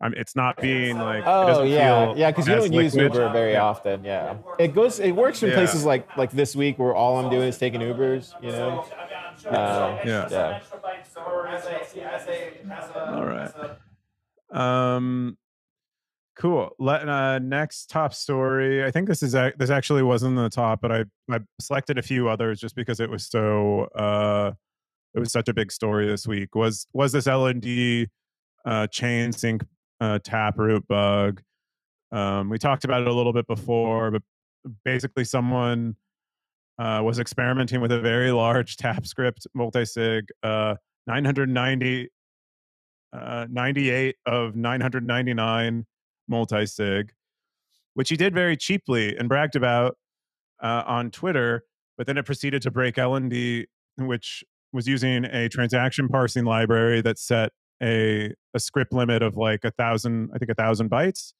I'm 0.00 0.14
it's 0.14 0.36
not 0.36 0.60
being 0.60 0.98
like 0.98 1.24
Oh 1.26 1.62
yeah, 1.64 2.14
yeah, 2.14 2.30
because 2.30 2.46
you 2.46 2.54
don't 2.54 2.72
use 2.72 2.94
liquid. 2.94 3.14
Uber 3.14 3.30
very 3.30 3.52
Yeah. 3.52 3.64
often. 3.64 4.04
Yeah, 4.04 4.36
it 4.58 4.74
goes. 4.74 5.00
It 5.00 5.12
works 5.12 5.42
in 5.42 5.50
Yeah. 5.50 5.56
places 5.56 5.84
like 5.84 6.06
like 6.16 6.30
this 6.30 6.54
week 6.54 6.78
where 6.78 6.94
all 6.94 7.18
I'm 7.18 7.30
doing 7.30 7.48
is 7.48 7.58
taking 7.58 7.80
Ubers. 7.80 8.32
You 8.42 8.52
know. 8.52 8.84
Uh, 9.48 9.98
Yeah. 10.04 10.28
yeah. 10.30 10.60
All 13.14 13.24
right. 13.26 13.50
Um, 14.50 15.36
cool. 16.36 16.70
Let 16.78 17.08
uh, 17.08 17.38
next 17.38 17.90
top 17.90 18.14
story. 18.14 18.84
I 18.84 18.90
think 18.90 19.08
this 19.08 19.22
is 19.22 19.34
ac- 19.34 19.56
this 19.58 19.70
actually 19.70 20.02
wasn't 20.02 20.36
the 20.36 20.48
top, 20.48 20.80
but 20.80 20.92
I 20.92 21.04
I 21.30 21.40
selected 21.60 21.98
a 21.98 22.02
few 22.02 22.28
others 22.28 22.60
just 22.60 22.74
because 22.74 23.00
it 23.00 23.10
was 23.10 23.26
so 23.26 23.84
uh, 23.94 24.52
it 25.14 25.18
was 25.20 25.32
such 25.32 25.48
a 25.48 25.54
big 25.54 25.72
story 25.72 26.06
this 26.06 26.26
week. 26.26 26.54
Was 26.54 26.86
was 26.92 27.12
this 27.12 27.26
LND 27.26 28.06
uh, 28.64 28.86
chain 28.88 29.32
sync 29.32 29.64
uh, 30.00 30.18
taproot 30.22 30.86
bug? 30.88 31.42
Um, 32.12 32.48
we 32.48 32.58
talked 32.58 32.84
about 32.84 33.02
it 33.02 33.08
a 33.08 33.12
little 33.12 33.32
bit 33.32 33.46
before, 33.46 34.10
but 34.10 34.22
basically 34.84 35.24
someone 35.24 35.96
uh, 36.78 37.00
was 37.04 37.18
experimenting 37.18 37.80
with 37.80 37.92
a 37.92 38.00
very 38.00 38.30
large 38.32 38.76
tap 38.78 39.06
script 39.06 39.46
multi-sig 39.54 40.24
uh, 40.42 40.74
990 41.08 42.08
uh, 43.12 43.46
98 43.50 44.16
of 44.26 44.54
999 44.54 45.86
multi-sig 46.28 47.12
which 47.94 48.10
he 48.10 48.16
did 48.16 48.34
very 48.34 48.56
cheaply 48.56 49.16
and 49.16 49.28
bragged 49.28 49.56
about 49.56 49.96
uh, 50.62 50.82
on 50.86 51.10
twitter 51.10 51.64
but 51.96 52.06
then 52.06 52.16
it 52.16 52.26
proceeded 52.26 52.62
to 52.62 52.70
break 52.70 52.96
lnd 52.96 53.64
which 53.96 54.44
was 54.72 54.86
using 54.86 55.24
a 55.24 55.48
transaction 55.48 56.06
parsing 56.08 56.44
library 56.44 57.00
that 57.00 57.18
set 57.18 57.52
a, 57.82 58.32
a 58.54 58.60
script 58.60 58.92
limit 58.92 59.22
of 59.22 59.36
like 59.36 59.64
a 59.64 59.70
thousand 59.72 60.30
i 60.34 60.38
think 60.38 60.50
a 60.50 60.54
thousand 60.54 60.90
bytes 60.90 61.32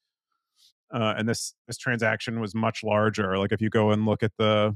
uh, 0.93 1.15
and 1.17 1.29
this 1.29 1.55
this 1.67 1.77
transaction 1.77 2.41
was 2.41 2.55
much 2.55 2.83
larger. 2.83 3.39
Like 3.39 3.53
if 3.53 3.61
you 3.61 3.71
go 3.71 3.91
and 3.91 4.07
look 4.07 4.23
at 4.23 4.33
the 4.39 4.75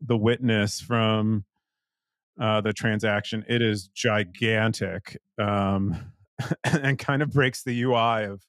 the 0.00 0.16
witness 0.16 0.80
from 0.80 1.44
uh, 2.40 2.60
the 2.60 2.72
transaction. 2.72 3.44
It 3.48 3.62
is 3.62 3.88
gigantic 3.88 5.18
um, 5.38 6.12
and 6.64 6.98
kind 6.98 7.22
of 7.22 7.30
breaks 7.30 7.62
the 7.62 7.82
UI 7.82 8.24
of 8.24 8.42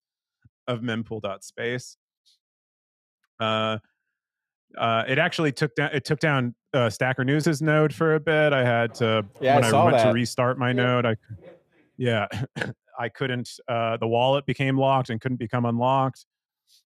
of 0.67 0.81
mempool.space. 0.81 1.97
Uh, 3.39 3.77
uh, 4.77 5.03
it 5.07 5.17
actually 5.17 5.51
took 5.51 5.73
down 5.75 5.89
it 5.93 6.05
took 6.05 6.19
down 6.19 6.53
uh, 6.73 6.89
Stacker 6.89 7.23
News's 7.23 7.61
node 7.61 7.93
for 7.93 8.15
a 8.15 8.19
bit. 8.19 8.53
I 8.53 8.63
had 8.63 8.93
to 8.95 9.25
Yeah, 9.39 9.53
I 9.53 9.55
when 9.55 9.63
I, 9.65 9.69
saw 9.69 9.85
went 9.85 9.99
to 9.99 10.11
restart 10.11 10.57
my 10.57 10.73
node. 10.73 11.05
I 11.05 11.15
yeah, 11.97 12.27
I 12.99 13.09
couldn't. 13.09 13.49
Uh, 13.67 13.97
the 13.97 14.07
wallet 14.07 14.45
became 14.45 14.77
locked 14.77 15.09
and 15.09 15.21
couldn't 15.21 15.37
become 15.37 15.65
unlocked, 15.65 16.25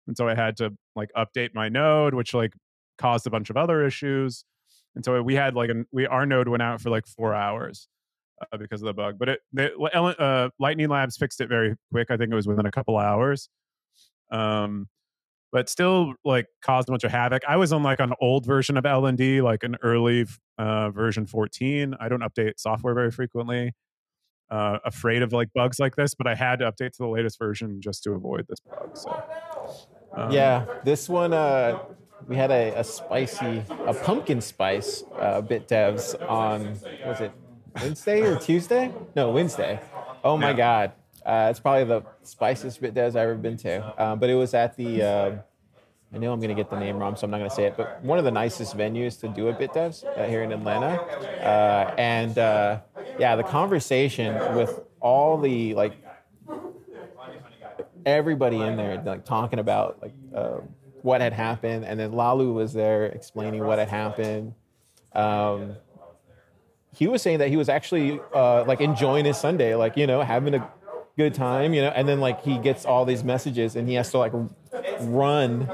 and 0.08 0.16
so 0.16 0.28
I 0.28 0.36
had 0.36 0.58
to 0.58 0.74
like 0.96 1.10
update 1.18 1.54
my 1.54 1.70
node, 1.70 2.14
which 2.14 2.34
like 2.34 2.54
caused 2.98 3.26
a 3.28 3.30
bunch 3.30 3.50
of 3.50 3.58
other 3.58 3.86
issues. 3.86 4.46
And 4.96 5.06
so 5.06 5.22
we 5.22 5.36
had 5.36 5.56
like 5.56 5.70
an 5.70 5.86
we 5.92 6.06
our 6.08 6.26
node 6.26 6.48
went 6.48 6.62
out 6.62 6.82
for 6.82 6.90
like 6.90 7.08
four 7.08 7.34
hours 7.34 7.88
uh, 8.42 8.58
because 8.58 8.82
of 8.82 8.88
the 8.88 8.94
bug. 8.94 9.18
But 9.18 9.30
it 9.30 9.40
they, 9.54 9.72
uh, 9.94 10.50
Lightning 10.60 10.90
Labs 10.90 11.18
fixed 11.18 11.42
it 11.42 11.48
very 11.48 11.76
quick. 11.92 12.12
I 12.12 12.18
think 12.18 12.32
it 12.32 12.36
was 12.36 12.48
within 12.48 12.66
a 12.66 12.72
couple 12.72 12.98
hours. 12.98 13.50
Um, 14.32 14.88
but 15.52 15.70
still 15.70 16.14
like 16.24 16.48
caused 16.62 16.88
a 16.88 16.92
bunch 16.92 17.04
of 17.04 17.12
havoc. 17.12 17.44
I 17.48 17.58
was 17.58 17.74
on 17.74 17.84
like 17.84 18.00
an 18.00 18.14
old 18.22 18.46
version 18.46 18.78
of 18.78 18.86
LND, 18.86 19.42
like 19.44 19.64
an 19.64 19.78
early 19.84 20.26
uh, 20.58 20.92
version 20.92 21.26
14. 21.26 21.96
I 22.00 22.08
don't 22.08 22.22
update 22.22 22.54
software 22.58 22.94
very 22.94 23.12
frequently. 23.12 23.74
Uh, 24.50 24.80
afraid 24.86 25.22
of 25.22 25.32
like 25.32 25.48
bugs 25.54 25.80
like 25.80 25.96
this, 25.96 26.14
but 26.14 26.28
I 26.28 26.36
had 26.36 26.60
to 26.60 26.70
update 26.70 26.92
to 26.92 26.98
the 27.00 27.08
latest 27.08 27.40
version 27.40 27.82
just 27.82 28.04
to 28.04 28.12
avoid 28.12 28.46
this 28.50 28.60
bug. 28.60 28.98
So 28.98 29.24
um, 30.16 30.32
Yeah, 30.32 30.66
this 30.84 31.08
one 31.08 31.34
uh, 31.34 31.80
we 32.28 32.36
had 32.36 32.52
a, 32.52 32.80
a 32.80 32.84
spicy, 32.84 33.64
a 33.86 33.94
pumpkin 33.94 34.42
spice 34.42 35.04
uh, 35.20 35.42
bit 35.42 35.68
devs 35.68 36.16
on 36.30 36.80
was 37.06 37.22
it 37.22 37.32
Wednesday 37.82 38.22
or 38.22 38.38
Tuesday? 38.38 38.92
No, 39.16 39.32
Wednesday. 39.32 39.80
Oh 40.24 40.38
my 40.38 40.50
Yeah. 40.52 40.58
god, 40.58 40.92
uh, 41.26 41.48
it's 41.50 41.60
probably 41.60 41.84
the 41.86 42.04
spiciest 42.24 42.80
bit 42.82 42.94
devs 42.94 43.10
I've 43.10 43.18
ever 43.18 43.36
been 43.36 43.58
to. 43.58 44.04
Um, 44.04 44.20
but 44.20 44.30
it 44.30 44.36
was 44.36 44.54
at 44.54 44.76
the. 44.78 45.02
Uh, 45.04 45.32
I 46.14 46.18
know 46.18 46.34
I'm 46.34 46.42
gonna 46.42 46.54
get 46.54 46.70
the 46.70 46.78
name 46.80 46.98
wrong, 46.98 47.16
so 47.16 47.24
I'm 47.26 47.32
not 47.32 47.38
gonna 47.38 47.50
say 47.50 47.66
it. 47.66 47.78
But 47.78 48.04
one 48.04 48.20
of 48.20 48.26
the 48.26 48.32
nicest 48.32 48.76
venues 48.76 49.20
to 49.22 49.30
do 49.30 49.48
a 49.48 49.54
bit 49.54 49.72
devs 49.74 50.04
uh, 50.18 50.28
here 50.28 50.44
in 50.44 50.52
Atlanta, 50.52 51.00
uh, 51.42 51.94
and 51.98 52.38
uh, 52.38 52.80
yeah, 53.18 53.36
the 53.38 53.44
conversation 53.44 54.34
with 54.56 54.82
all 55.00 55.38
the 55.40 55.74
like 55.74 55.94
everybody 58.06 58.60
in 58.60 58.76
there 58.76 59.02
like 59.06 59.24
talking 59.26 59.60
about 59.60 60.02
like 60.02 60.14
uh, 60.36 60.58
what 61.04 61.22
had 61.22 61.34
happened, 61.34 61.86
and 61.86 62.00
then 62.00 62.12
Laolu 62.12 62.54
was 62.54 62.74
there 62.74 63.06
explaining 63.06 63.64
what 63.64 63.80
had 63.80 63.90
happened. 63.90 64.54
Um, 65.14 65.76
he 66.94 67.08
was 67.08 67.22
saying 67.22 67.40
that 67.40 67.50
he 67.50 67.58
was 67.58 67.70
actually 67.70 68.20
uh, 68.34 68.64
like 68.66 68.82
enjoying 68.82 69.26
his 69.26 69.38
Sunday, 69.38 69.76
like 69.76 69.98
you 69.98 70.08
know, 70.08 70.22
having 70.22 70.54
a 70.54 70.68
good 71.18 71.34
time, 71.34 71.74
you 71.74 71.82
know, 71.82 71.90
and 71.90 72.08
then 72.08 72.20
like 72.20 72.44
he 72.44 72.58
gets 72.58 72.86
all 72.86 73.06
these 73.06 73.24
messages 73.24 73.76
and 73.76 73.88
he 73.88 73.96
has 73.96 74.12
to 74.12 74.18
like 74.18 74.34
run 75.02 75.70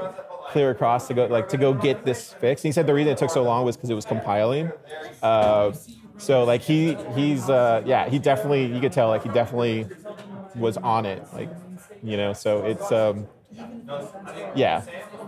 clear 0.48 0.70
across 0.70 1.08
to 1.08 1.14
go 1.14 1.26
like 1.26 1.48
to 1.48 1.56
go 1.56 1.74
get 1.74 2.04
this 2.04 2.32
fixed. 2.34 2.64
And 2.64 2.68
he 2.68 2.72
said 2.72 2.86
the 2.86 2.94
reason 2.94 3.12
it 3.12 3.18
took 3.18 3.30
so 3.30 3.42
long 3.42 3.64
was 3.64 3.76
because 3.76 3.90
it 3.90 3.94
was 3.94 4.04
compiling. 4.04 4.70
Uh, 5.22 5.72
so 6.16 6.44
like 6.44 6.62
he 6.62 6.96
he's 7.14 7.48
uh, 7.48 7.82
yeah 7.86 8.08
he 8.08 8.18
definitely 8.18 8.66
you 8.66 8.80
could 8.80 8.92
tell 8.92 9.08
like 9.08 9.22
he 9.22 9.28
definitely 9.28 9.86
was 10.54 10.76
on 10.78 11.06
it 11.06 11.22
like 11.32 11.48
you 12.02 12.16
know 12.16 12.32
so 12.32 12.64
it's 12.64 12.90
um, 12.90 13.26
yeah 14.52 14.84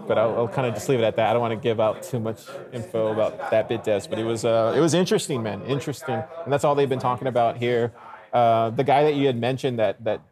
but 0.07 0.19
I'll, 0.19 0.37
I'll 0.37 0.49
kind 0.49 0.67
of 0.67 0.75
just 0.75 0.89
leave 0.89 0.99
it 0.99 1.05
at 1.05 1.17
that. 1.17 1.31
I 1.31 1.33
don't 1.33 1.41
want 1.41 1.53
to 1.53 1.57
give 1.57 1.79
out 1.79 2.03
too 2.03 2.19
much 2.19 2.61
info 2.73 3.13
about 3.13 3.39
that 3.51 3.69
bit 3.69 3.85
devs, 3.85 4.09
but 4.11 4.19
it 4.19 4.25
was 4.25 4.45
uh, 4.45 4.73
it 4.75 4.81
was 4.81 4.93
interesting, 4.93 5.43
man, 5.43 5.63
interesting, 5.63 6.25
and 6.45 6.53
that's 6.53 6.65
all 6.65 6.75
they've 6.75 6.89
been 6.89 6.99
talking 6.99 7.29
about 7.29 7.57
here. 7.59 7.95
Uh, 8.33 8.71
the 8.71 8.83
guy 8.83 9.05
that 9.05 9.15
you 9.15 9.27
had 9.27 9.37
mentioned 9.37 9.79
that 9.79 10.03
that 10.03 10.25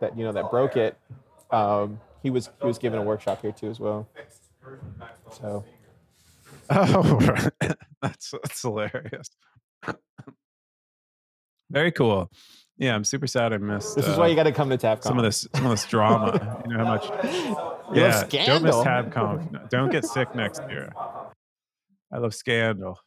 that 0.00 0.16
you 0.16 0.24
know 0.24 0.32
that 0.32 0.48
broke 0.50 0.76
it, 0.76 0.98
um, 1.50 2.00
he 2.22 2.30
was 2.30 2.50
he 2.60 2.66
was 2.66 2.78
giving 2.78 2.98
a 2.98 3.02
workshop 3.02 3.42
here 3.42 3.52
too 3.52 3.68
as 3.70 3.78
well. 3.78 4.10
So 5.28 5.66
Oh, 6.68 7.18
that's 8.02 8.30
that's 8.32 8.62
hilarious. 8.62 9.30
Very 11.70 11.92
cool. 11.92 12.30
Yeah, 12.78 12.94
I'm 12.94 13.04
super 13.04 13.26
sad 13.26 13.52
I 13.52 13.58
missed. 13.58 13.96
this 13.96 14.06
is 14.06 14.14
uh, 14.14 14.18
why 14.18 14.26
you 14.26 14.36
got 14.36 14.42
to 14.42 14.52
come 14.52 14.68
to 14.68 14.76
TabConf. 14.76 15.02
some 15.02 15.18
of 15.18 15.24
this 15.24 15.48
some 15.54 15.64
of 15.64 15.70
this 15.70 15.86
drama. 15.86 16.62
you 16.66 16.76
know 16.76 16.84
how 16.84 16.94
much. 16.96 17.62
You 17.94 18.02
yeah, 18.02 18.24
don't 18.46 18.64
miss. 18.64 18.74
TabConf. 18.74 19.68
Don't 19.70 19.92
get 19.92 20.04
sick 20.04 20.34
next 20.34 20.60
year. 20.68 20.92
I 22.12 22.18
love 22.18 22.34
scandal. 22.34 22.98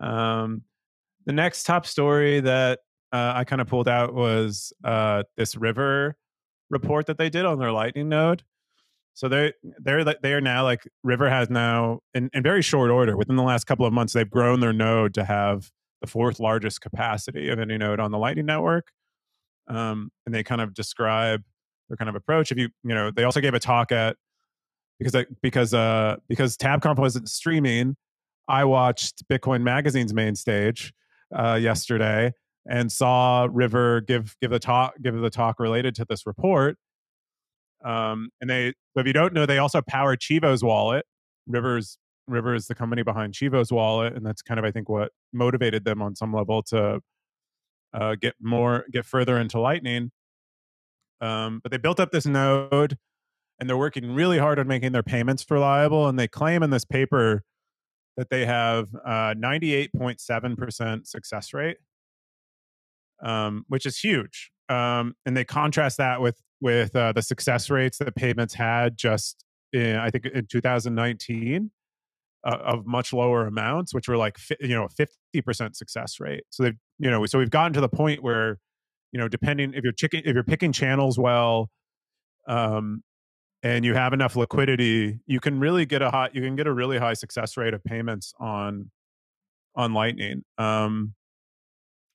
Um, 0.00 0.62
the 1.26 1.32
next 1.32 1.64
top 1.64 1.84
story 1.84 2.38
that 2.38 2.78
uh, 3.12 3.32
I 3.34 3.42
kind 3.42 3.60
of 3.60 3.66
pulled 3.66 3.88
out 3.88 4.14
was 4.14 4.72
uh, 4.84 5.24
this 5.36 5.56
River 5.56 6.16
report 6.70 7.06
that 7.06 7.18
they 7.18 7.28
did 7.28 7.44
on 7.44 7.58
their 7.58 7.72
Lightning 7.72 8.08
node. 8.08 8.44
So 9.14 9.28
they 9.28 9.52
they're 9.78 10.04
they 10.04 10.32
are 10.32 10.40
now 10.40 10.62
like 10.62 10.88
River 11.02 11.28
has 11.28 11.50
now 11.50 12.00
in, 12.14 12.30
in 12.32 12.42
very 12.42 12.62
short 12.62 12.90
order 12.90 13.16
within 13.16 13.36
the 13.36 13.42
last 13.42 13.64
couple 13.64 13.84
of 13.84 13.92
months 13.92 14.14
they've 14.14 14.30
grown 14.30 14.60
their 14.60 14.72
node 14.72 15.12
to 15.14 15.24
have 15.24 15.70
the 16.02 16.06
fourth 16.08 16.38
largest 16.38 16.80
capacity 16.80 17.48
of 17.48 17.58
any 17.58 17.78
node 17.78 18.00
on 18.00 18.10
the 18.10 18.18
Lightning 18.18 18.46
network. 18.46 18.88
Um, 19.68 20.10
and 20.26 20.34
they 20.34 20.42
kind 20.42 20.60
of 20.60 20.74
describe 20.74 21.42
their 21.88 21.96
kind 21.96 22.08
of 22.08 22.14
approach. 22.14 22.52
If 22.52 22.58
you 22.58 22.68
you 22.84 22.94
know, 22.94 23.10
they 23.10 23.24
also 23.24 23.40
gave 23.40 23.54
a 23.54 23.60
talk 23.60 23.92
at 23.92 24.16
because 24.98 25.14
I, 25.14 25.26
because 25.40 25.72
uh 25.72 26.16
because 26.28 26.56
TabConf 26.56 26.98
wasn't 26.98 27.28
streaming, 27.28 27.96
I 28.48 28.64
watched 28.64 29.26
Bitcoin 29.28 29.62
Magazine's 29.62 30.12
main 30.12 30.34
stage 30.34 30.92
uh, 31.34 31.54
yesterday 31.54 32.32
and 32.68 32.90
saw 32.90 33.48
River 33.50 34.00
give 34.00 34.36
give 34.40 34.50
the 34.50 34.58
talk 34.58 34.94
give 35.02 35.14
the 35.14 35.30
talk 35.30 35.58
related 35.58 35.94
to 35.96 36.06
this 36.08 36.26
report. 36.26 36.76
Um, 37.84 38.30
and 38.40 38.48
they, 38.48 38.74
if 38.94 39.06
you 39.06 39.12
don't 39.12 39.32
know, 39.32 39.44
they 39.44 39.58
also 39.58 39.82
power 39.82 40.16
Chivo's 40.16 40.62
wallet. 40.62 41.04
River's 41.48 41.98
River 42.28 42.54
is 42.54 42.66
the 42.66 42.74
company 42.74 43.02
behind 43.02 43.34
Chivo's 43.34 43.72
wallet, 43.72 44.14
and 44.14 44.24
that's 44.24 44.42
kind 44.42 44.58
of 44.58 44.64
I 44.64 44.70
think 44.70 44.88
what 44.88 45.12
motivated 45.32 45.84
them 45.84 46.02
on 46.02 46.14
some 46.16 46.32
level 46.32 46.62
to 46.64 47.00
uh, 47.94 48.14
get 48.20 48.34
more 48.40 48.84
get 48.92 49.04
further 49.04 49.38
into 49.38 49.60
Lightning. 49.60 50.10
Um, 51.20 51.60
but 51.62 51.70
they 51.70 51.78
built 51.78 52.00
up 52.00 52.10
this 52.10 52.26
node, 52.26 52.98
and 53.60 53.68
they're 53.68 53.76
working 53.76 54.14
really 54.14 54.38
hard 54.38 54.58
on 54.58 54.66
making 54.66 54.92
their 54.92 55.02
payments 55.02 55.48
reliable. 55.50 56.08
And 56.08 56.18
they 56.18 56.28
claim 56.28 56.62
in 56.62 56.70
this 56.70 56.84
paper 56.84 57.44
that 58.16 58.28
they 58.28 58.44
have 58.44 58.88
uh, 59.04 59.34
98.7% 59.34 61.06
success 61.06 61.54
rate, 61.54 61.78
um, 63.22 63.64
which 63.68 63.86
is 63.86 63.98
huge. 63.98 64.50
Um, 64.68 65.14
and 65.24 65.36
they 65.36 65.44
contrast 65.44 65.98
that 65.98 66.20
with 66.20 66.40
with 66.60 66.94
uh, 66.94 67.12
the 67.12 67.22
success 67.22 67.70
rates 67.70 67.98
that 67.98 68.14
payments 68.14 68.54
had 68.54 68.96
just 68.96 69.44
in, 69.72 69.96
I 69.96 70.10
think 70.10 70.26
in 70.26 70.46
2019 70.46 71.70
uh, 72.44 72.58
of 72.62 72.86
much 72.86 73.12
lower 73.12 73.46
amounts, 73.46 73.94
which 73.94 74.08
were 74.08 74.16
like 74.16 74.36
you 74.60 74.74
know 74.74 74.88
50% 75.34 75.76
success 75.76 76.20
rate. 76.20 76.44
So 76.50 76.64
they 76.64 76.72
you 76.98 77.10
know 77.10 77.24
so 77.26 77.38
we've 77.38 77.50
gotten 77.50 77.72
to 77.74 77.80
the 77.80 77.88
point 77.88 78.22
where 78.22 78.58
you 79.12 79.20
know 79.20 79.28
depending 79.28 79.74
if 79.74 79.84
you're 79.84 79.92
checking 79.92 80.22
if 80.24 80.34
you're 80.34 80.44
picking 80.44 80.72
channels 80.72 81.18
well 81.18 81.70
um, 82.48 83.02
and 83.62 83.84
you 83.84 83.94
have 83.94 84.12
enough 84.12 84.36
liquidity, 84.36 85.20
you 85.26 85.40
can 85.40 85.60
really 85.60 85.86
get 85.86 86.02
a 86.02 86.10
high 86.10 86.30
you 86.32 86.42
can 86.42 86.56
get 86.56 86.66
a 86.66 86.72
really 86.72 86.98
high 86.98 87.14
success 87.14 87.56
rate 87.56 87.74
of 87.74 87.82
payments 87.84 88.32
on 88.40 88.90
on 89.74 89.94
Lightning. 89.94 90.44
Um, 90.58 91.14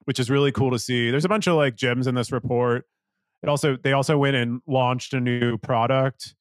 which 0.08 0.22
is 0.22 0.30
really 0.30 0.54
cool 0.54 0.72
to 0.72 0.80
see. 0.80 1.12
There's 1.12 1.26
a 1.26 1.30
bunch 1.30 1.48
of 1.48 1.56
like 1.56 1.76
gems 1.76 2.08
in 2.08 2.16
this 2.16 2.32
report. 2.32 2.86
It 3.44 3.50
also 3.50 3.76
they 3.76 3.92
also 3.92 4.18
went 4.18 4.38
and 4.38 4.62
launched 4.66 5.14
a 5.14 5.20
new 5.20 5.58
product 5.58 6.34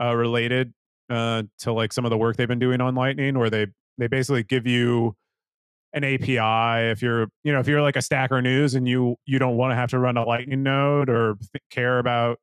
uh, 0.00 0.14
related 0.14 0.72
uh, 1.12 1.42
to 1.58 1.72
like 1.72 1.92
some 1.92 2.04
of 2.04 2.10
the 2.10 2.16
work 2.16 2.36
they've 2.36 2.48
been 2.48 2.58
doing 2.58 2.80
on 2.80 2.94
Lightning, 2.94 3.38
where 3.38 3.50
they 3.50 3.66
they 3.98 4.06
basically 4.06 4.42
give 4.42 4.66
you 4.66 5.14
an 5.92 6.04
API 6.04 6.90
if 6.90 7.02
you're 7.02 7.28
you 7.44 7.52
know 7.52 7.60
if 7.60 7.68
you're 7.68 7.82
like 7.82 7.96
a 7.96 8.02
Stacker 8.02 8.40
News 8.40 8.74
and 8.74 8.88
you 8.88 9.16
you 9.26 9.38
don't 9.38 9.56
want 9.56 9.72
to 9.72 9.74
have 9.76 9.90
to 9.90 9.98
run 9.98 10.16
a 10.16 10.24
Lightning 10.24 10.62
node 10.62 11.10
or 11.10 11.34
th- 11.34 11.62
care 11.70 11.98
about 11.98 12.38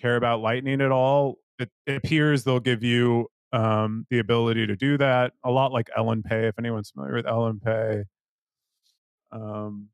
care 0.00 0.16
about 0.16 0.40
Lightning 0.40 0.80
at 0.80 0.90
all. 0.90 1.36
It, 1.58 1.70
it 1.86 1.96
appears 1.96 2.42
they'll 2.42 2.58
give 2.58 2.82
you 2.82 3.28
um, 3.52 4.06
the 4.10 4.18
ability 4.18 4.66
to 4.66 4.76
do 4.76 4.96
that. 4.98 5.32
A 5.44 5.50
lot 5.50 5.70
like 5.70 5.88
LNPay, 5.96 6.48
if 6.48 6.58
anyone's 6.58 6.90
familiar 6.90 7.14
with 7.14 7.26
LNPay. 7.26 8.04
Um, 9.30 9.88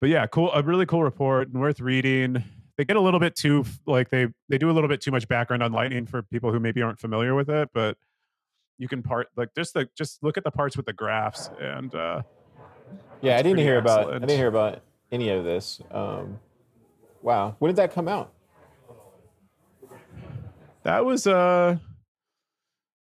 but 0.00 0.08
yeah, 0.08 0.26
cool. 0.28 0.52
A 0.52 0.62
really 0.62 0.86
cool 0.86 1.02
report 1.02 1.48
and 1.48 1.60
worth 1.60 1.80
reading. 1.80 2.44
They 2.78 2.84
get 2.84 2.96
a 2.96 3.00
little 3.00 3.20
bit 3.20 3.34
too 3.34 3.64
like 3.86 4.08
they 4.08 4.28
they 4.48 4.56
do 4.56 4.70
a 4.70 4.72
little 4.72 4.88
bit 4.88 5.00
too 5.00 5.10
much 5.10 5.28
background 5.28 5.62
on 5.62 5.72
Lightning 5.72 6.06
for 6.06 6.22
people 6.22 6.52
who 6.52 6.60
maybe 6.60 6.80
aren't 6.80 7.00
familiar 7.00 7.34
with 7.34 7.50
it, 7.50 7.68
but 7.74 7.98
you 8.78 8.88
can 8.88 9.02
part 9.02 9.28
like 9.36 9.50
just 9.54 9.74
the 9.74 9.88
just 9.96 10.22
look 10.22 10.38
at 10.38 10.44
the 10.44 10.50
parts 10.50 10.76
with 10.76 10.86
the 10.86 10.92
graphs 10.92 11.50
and 11.60 11.94
uh 11.94 12.22
yeah 13.20 13.36
i 13.36 13.42
didn't 13.42 13.58
hear 13.58 13.78
excellent. 13.78 14.08
about 14.08 14.14
i 14.14 14.18
didn't 14.20 14.38
hear 14.38 14.46
about 14.46 14.80
any 15.10 15.28
of 15.30 15.44
this 15.44 15.80
um 15.90 16.38
wow 17.22 17.56
when 17.58 17.68
did 17.68 17.76
that 17.76 17.92
come 17.92 18.08
out? 18.08 18.32
That 20.84 21.04
was 21.04 21.26
uh 21.26 21.76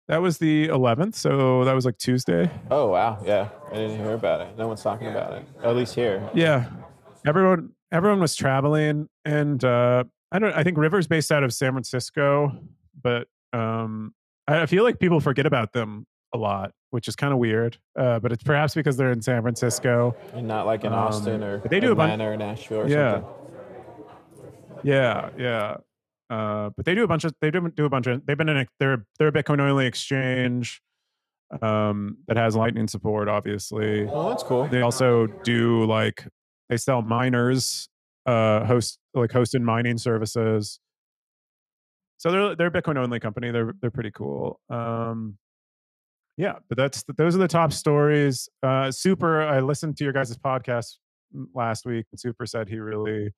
that 0.08 0.20
was 0.20 0.38
the 0.38 0.68
11th 0.68 1.14
so 1.14 1.64
that 1.64 1.72
was 1.72 1.87
like 1.87 1.96
tuesday. 1.96 2.50
Oh 2.70 2.88
wow 2.88 3.18
yeah 3.24 3.48
i 3.70 3.74
didn't 3.74 3.98
hear 3.98 4.12
about 4.12 4.42
it 4.42 4.56
no 4.58 4.68
one's 4.68 4.82
talking 4.82 5.08
about 5.08 5.32
it 5.32 5.46
at 5.64 5.74
least 5.74 5.94
here. 5.94 6.28
Yeah 6.35 6.66
everyone 7.26 7.70
everyone 7.90 8.20
was 8.20 8.37
traveling 8.37 9.08
and 9.24 9.64
uh 9.64 10.02
i 10.32 10.38
don't 10.38 10.52
i 10.54 10.62
think 10.62 10.76
river's 10.78 11.06
based 11.06 11.30
out 11.30 11.42
of 11.44 11.52
san 11.52 11.72
francisco 11.72 12.50
but 13.02 13.26
um 13.52 14.12
i 14.48 14.66
feel 14.66 14.82
like 14.85 14.98
people 14.98 15.20
forget 15.20 15.46
about 15.46 15.72
them 15.72 16.06
a 16.35 16.38
lot 16.38 16.72
which 16.90 17.06
is 17.08 17.14
kind 17.16 17.32
of 17.32 17.38
weird 17.38 17.76
uh 17.98 18.18
but 18.18 18.32
it's 18.32 18.42
perhaps 18.42 18.74
because 18.74 18.96
they're 18.96 19.12
in 19.12 19.22
san 19.22 19.42
francisco 19.42 20.14
and 20.35 20.46
not 20.48 20.66
like 20.66 20.85
in 20.85 20.92
Um, 20.92 20.98
austin 20.98 21.42
or 21.42 21.58
they 21.68 21.78
do 21.80 21.92
a 21.92 21.94
bunch- 21.94 22.12
atlanta 22.14 22.30
or 22.32 22.37
nashville 22.37 22.78
or 22.80 22.88
Yeah. 22.88 23.12
something 23.20 23.28
Yeah, 24.85 25.30
yeah. 25.38 25.76
Uh, 26.28 26.70
but 26.76 26.85
they 26.87 26.94
do 26.94 27.04
a 27.04 27.06
bunch 27.06 27.24
of 27.24 27.32
they 27.40 27.50
do 27.52 27.68
do 27.76 27.85
a 27.85 27.88
bunch 27.88 28.06
of 28.08 28.24
they've 28.26 28.37
been 28.38 28.48
in 28.48 28.56
a 28.56 28.66
they're 28.80 29.04
they're 29.18 29.28
a 29.28 29.32
Bitcoin 29.32 29.61
only 29.61 29.87
exchange 29.87 30.82
um, 31.61 32.16
that 32.26 32.37
has 32.37 32.56
Lightning 32.56 32.88
support. 32.88 33.28
Obviously, 33.28 34.08
oh 34.11 34.30
that's 34.30 34.42
cool 34.42 34.66
they 34.68 34.80
also 34.80 35.28
do 35.44 35.85
like 35.85 36.26
they 36.68 36.76
sell 36.78 37.00
miners 37.02 37.88
uh, 38.26 38.64
host 38.64 38.98
like 39.14 39.30
hosted 39.30 39.62
mining 39.62 39.98
services. 39.98 40.80
So 42.18 42.30
they're 42.30 42.56
they're 42.56 42.66
a 42.68 42.70
Bitcoin 42.70 42.96
only 42.98 43.20
company. 43.20 43.50
They're 43.50 43.74
they're 43.80 43.90
pretty 43.90 44.12
cool. 44.12 44.61
Um, 44.70 45.38
yeah, 46.37 46.54
but 46.68 46.78
that's 46.78 47.04
those 47.16 47.35
are 47.35 47.38
the 47.38 47.48
top 47.48 47.72
stories. 47.72 48.48
Uh, 48.62 48.90
Super, 48.90 49.42
I 49.42 49.61
listened 49.61 49.96
to 49.98 50.04
your 50.04 50.12
guys' 50.12 50.37
podcast 50.37 50.98
last 51.54 51.85
week, 51.85 52.06
and 52.12 52.20
Super 52.20 52.46
said 52.46 52.68
he 52.68 52.78
really 52.78 53.32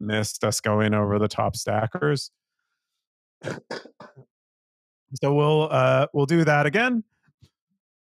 missed 0.00 0.44
us 0.44 0.60
going 0.60 0.94
over 0.94 1.18
the 1.18 1.28
top 1.28 1.56
stackers. 1.56 2.30
so 3.44 5.34
we'll 5.34 5.68
uh 5.70 6.06
we'll 6.12 6.26
do 6.26 6.44
that 6.44 6.66
again. 6.66 7.02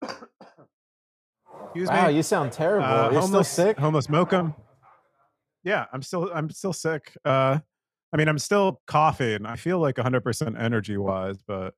Excuse 0.02 1.88
wow 1.88 2.08
me. 2.08 2.16
you 2.16 2.22
sound 2.22 2.52
terrible 2.52 2.86
Uh, 2.86 3.10
you're 3.10 3.20
homeless, 3.20 3.48
still 3.48 3.66
sick 3.66 3.78
Homeless 3.78 4.06
Mokum. 4.06 4.54
Yeah, 5.64 5.86
I'm 5.92 6.02
still 6.02 6.30
I'm 6.32 6.50
still 6.50 6.72
sick. 6.72 7.16
Uh 7.24 7.58
I 8.12 8.16
mean, 8.16 8.28
I'm 8.28 8.38
still 8.38 8.80
coughing. 8.86 9.44
I 9.44 9.56
feel 9.56 9.80
like 9.80 9.96
100% 9.96 10.60
energy 10.60 10.96
wise, 10.96 11.38
but 11.44 11.74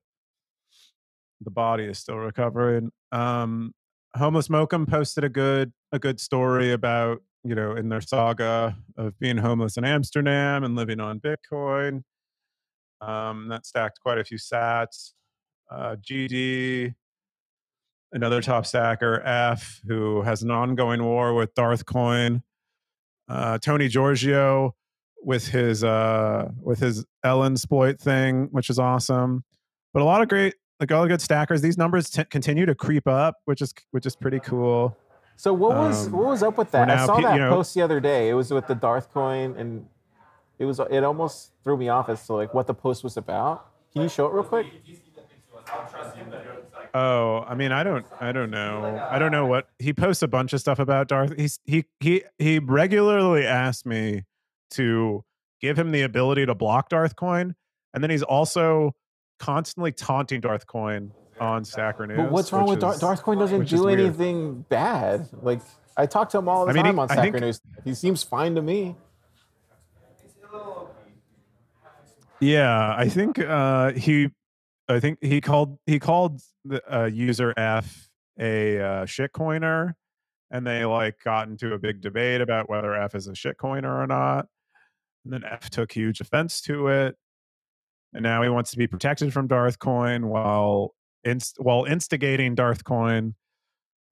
the 1.41 1.51
body 1.51 1.85
is 1.85 1.99
still 1.99 2.17
recovering. 2.17 2.91
Um 3.11 3.73
Homeless 4.15 4.47
Mokum 4.47 4.87
posted 4.87 5.23
a 5.23 5.29
good 5.29 5.73
a 5.91 5.99
good 5.99 6.19
story 6.19 6.71
about, 6.71 7.21
you 7.43 7.55
know, 7.55 7.75
in 7.75 7.89
their 7.89 8.01
saga 8.01 8.75
of 8.97 9.17
being 9.19 9.37
homeless 9.37 9.77
in 9.77 9.85
Amsterdam 9.85 10.63
and 10.63 10.75
living 10.75 10.99
on 10.99 11.19
Bitcoin. 11.19 12.03
Um 13.01 13.47
that 13.49 13.65
stacked 13.65 13.99
quite 14.01 14.17
a 14.17 14.23
few 14.23 14.37
sats. 14.37 15.13
Uh 15.71 15.95
GD 15.97 16.93
another 18.13 18.41
top 18.41 18.65
stacker, 18.65 19.21
F, 19.25 19.81
who 19.87 20.21
has 20.21 20.41
an 20.41 20.51
ongoing 20.51 21.03
war 21.03 21.33
with 21.33 21.53
Darth 21.55 21.85
Coin. 21.85 22.41
Uh, 23.29 23.57
Tony 23.57 23.87
Giorgio 23.87 24.73
with 25.23 25.47
his 25.47 25.83
uh, 25.83 26.49
with 26.61 26.79
his 26.79 27.05
LNsploit 27.25 27.99
thing, 27.99 28.47
which 28.51 28.69
is 28.69 28.79
awesome. 28.79 29.43
But 29.93 30.01
a 30.01 30.05
lot 30.05 30.21
of 30.21 30.27
great, 30.29 30.53
like 30.79 30.91
all 30.91 31.01
the 31.01 31.07
good 31.09 31.21
stackers. 31.21 31.61
These 31.61 31.77
numbers 31.77 32.09
t- 32.09 32.23
continue 32.25 32.65
to 32.65 32.75
creep 32.75 33.07
up, 33.07 33.35
which 33.45 33.61
is 33.61 33.73
which 33.91 34.05
is 34.05 34.15
pretty 34.15 34.39
cool. 34.39 34.95
so 35.35 35.51
what 35.53 35.75
was 35.75 36.07
um, 36.07 36.13
what 36.13 36.25
was 36.27 36.41
up 36.43 36.57
with 36.57 36.67
we're 36.73 36.85
that 36.85 36.89
i 36.89 37.05
saw 37.05 37.19
that 37.19 37.33
you 37.35 37.39
know- 37.41 37.49
post 37.51 37.73
the 37.75 37.81
other 37.81 37.99
day 37.99 38.29
it 38.29 38.33
was 38.33 38.49
with 38.49 38.65
the 38.65 38.73
darth 38.73 39.11
coin 39.13 39.55
and 39.57 39.85
it 40.57 40.65
was 40.65 40.79
it 40.89 41.03
almost 41.03 41.51
threw 41.63 41.77
me 41.77 41.89
off 41.89 42.09
as 42.09 42.25
to 42.25 42.33
like 42.33 42.53
what 42.55 42.65
the 42.65 42.73
post 42.73 43.03
was 43.03 43.17
about 43.17 43.67
can 43.93 44.01
you 44.01 44.09
show 44.09 44.25
it 44.25 44.33
real 44.33 44.43
quick 44.43 44.65
Oh, 46.93 47.39
I 47.47 47.55
mean, 47.55 47.71
I 47.71 47.83
don't, 47.83 48.05
I 48.19 48.31
don't 48.31 48.49
know, 48.51 49.05
I 49.09 49.19
don't 49.19 49.31
know 49.31 49.45
what 49.45 49.67
he 49.79 49.93
posts 49.93 50.23
a 50.23 50.27
bunch 50.27 50.53
of 50.53 50.59
stuff 50.59 50.79
about 50.79 51.07
Darth. 51.07 51.33
He's 51.37 51.59
he 51.65 51.85
he 51.99 52.23
he 52.37 52.59
regularly 52.59 53.45
asks 53.45 53.85
me 53.85 54.23
to 54.71 55.23
give 55.61 55.77
him 55.77 55.91
the 55.91 56.01
ability 56.03 56.45
to 56.45 56.55
block 56.55 56.89
Darth 56.89 57.15
Coin, 57.15 57.55
and 57.93 58.03
then 58.03 58.09
he's 58.09 58.23
also 58.23 58.93
constantly 59.39 59.91
taunting 59.91 60.41
Darth 60.41 60.65
Coin 60.67 61.11
on 61.39 61.63
Stacker 61.65 62.07
News. 62.07 62.17
But 62.17 62.31
what's 62.31 62.51
wrong 62.51 62.67
with 62.67 62.79
Darth? 62.79 62.99
Darth 62.99 63.21
Coin 63.23 63.37
doesn't 63.37 63.67
do 63.69 63.87
anything 63.89 64.65
bad. 64.69 65.27
Like 65.41 65.61
I 65.95 66.05
talk 66.05 66.29
to 66.29 66.37
him 66.39 66.49
all 66.49 66.65
the 66.65 66.71
I 66.71 66.73
mean, 66.73 66.85
he- 66.85 66.89
time 66.91 66.99
on 66.99 67.11
I 67.11 67.13
Stacker 67.13 67.31
think- 67.33 67.41
News. 67.43 67.61
He 67.83 67.93
seems 67.93 68.23
fine 68.23 68.55
to 68.55 68.61
me. 68.61 68.95
Yeah, 72.39 72.93
I 72.95 73.09
think 73.09 73.39
uh, 73.39 73.93
he, 73.93 74.29
I 74.89 74.99
think 74.99 75.19
he 75.21 75.41
called 75.41 75.77
he 75.85 75.99
called 75.99 76.41
the 76.65 76.81
uh, 76.93 77.05
user 77.05 77.53
F 77.57 78.07
a 78.39 78.79
uh, 78.79 79.05
shitcoiner, 79.05 79.93
and 80.51 80.65
they 80.65 80.85
like 80.85 81.15
got 81.23 81.47
into 81.47 81.73
a 81.73 81.77
big 81.79 82.01
debate 82.01 82.39
about 82.41 82.69
whether 82.69 82.95
F 82.95 83.15
is 83.15 83.27
a 83.27 83.31
shitcoiner 83.33 84.03
or 84.03 84.07
not. 84.07 84.47
And 85.25 85.33
then 85.33 85.43
F 85.43 85.69
took 85.69 85.91
huge 85.91 86.21
offense 86.21 86.61
to 86.61 86.87
it, 86.87 87.15
and 88.13 88.23
now 88.23 88.41
he 88.43 88.49
wants 88.49 88.71
to 88.71 88.77
be 88.77 88.87
protected 88.87 89.33
from 89.33 89.47
Darth 89.47 89.77
Coin 89.79 90.27
while 90.27 90.93
inst- 91.25 91.57
while 91.59 91.83
instigating 91.83 92.55
Darth 92.55 92.83
Coin. 92.85 93.35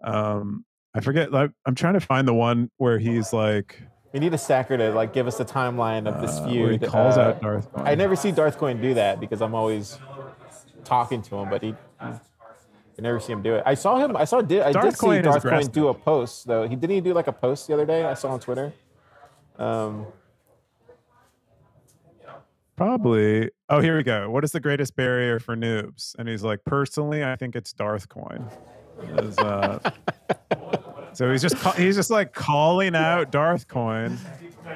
Um, 0.04 0.66
I 0.94 1.00
forget. 1.02 1.32
Like, 1.32 1.52
I'm 1.66 1.76
trying 1.76 1.94
to 1.94 2.00
find 2.02 2.28
the 2.28 2.34
one 2.34 2.70
where 2.78 3.00
he's 3.00 3.32
like, 3.32 3.82
We 4.14 4.20
need 4.20 4.34
a 4.34 4.38
stacker 4.38 4.78
to 4.78 4.92
like 4.92 5.14
give 5.14 5.28
us 5.28 5.38
the 5.38 5.46
timeline 5.46 6.06
of 6.08 6.22
this 6.22 6.38
Uh, 6.38 6.44
where 6.44 6.72
he 6.72 6.78
feud. 6.80 6.90
calls 6.90 7.18
Uh, 7.18 7.22
out 7.22 7.42
Darth. 7.42 7.72
Coin. 7.72 7.88
I 7.88 7.96
never 7.96 8.16
see 8.18 8.32
Darth 8.32 8.58
Coin 8.58 8.82
do 8.82 8.94
that 8.96 9.20
because 9.22 9.42
I'm 9.42 9.54
always 9.56 9.98
talking 10.86 11.22
to 11.24 11.36
him, 11.36 11.50
but 11.50 11.62
he. 11.62 11.76
You 12.98 13.04
never 13.04 13.20
see 13.20 13.34
him 13.34 13.42
do 13.42 13.56
it. 13.56 13.64
I 13.66 13.74
saw 13.74 13.98
him. 13.98 14.16
I 14.16 14.24
saw. 14.24 14.42
Did 14.42 14.62
I 14.62 14.72
Darth 14.72 14.86
did 14.86 14.94
see 14.94 15.06
Coin 15.06 15.18
is 15.20 15.26
Darth 15.26 15.44
Coin 15.44 15.68
do 15.68 15.90
a 15.90 15.94
post 15.94 16.48
though? 16.48 16.66
He 16.66 16.78
didn't 16.78 16.96
he 16.96 17.02
do 17.02 17.14
like 17.14 17.28
a 17.28 17.34
post 17.34 17.68
the 17.68 17.74
other 17.74 17.86
day? 17.86 18.06
I 18.06 18.14
saw 18.14 18.30
on 18.30 18.40
Twitter. 18.40 18.72
Um, 19.58 20.06
Probably. 22.76 23.52
Oh, 23.70 23.80
here 23.80 23.96
we 23.96 24.04
go. 24.04 24.30
What 24.30 24.44
is 24.44 24.52
the 24.52 24.60
greatest 24.60 24.96
barrier 24.96 25.40
for 25.40 25.56
noobs? 25.56 26.14
And 26.20 26.28
he's 26.28 26.44
like, 26.44 26.64
personally, 26.66 27.24
I 27.24 27.36
think 27.36 27.56
it's 27.56 27.72
Darth 27.72 28.10
Coin. 28.10 28.50
Is, 29.18 29.38
uh, 29.38 29.80
so 31.14 31.32
he's 31.32 31.42
just 31.42 31.58
ca- 31.58 31.72
he's 31.74 31.96
just 31.96 32.10
like 32.10 32.34
calling 32.34 32.96
out 32.96 33.32
Darth 33.32 33.68
Coin, 33.68 34.18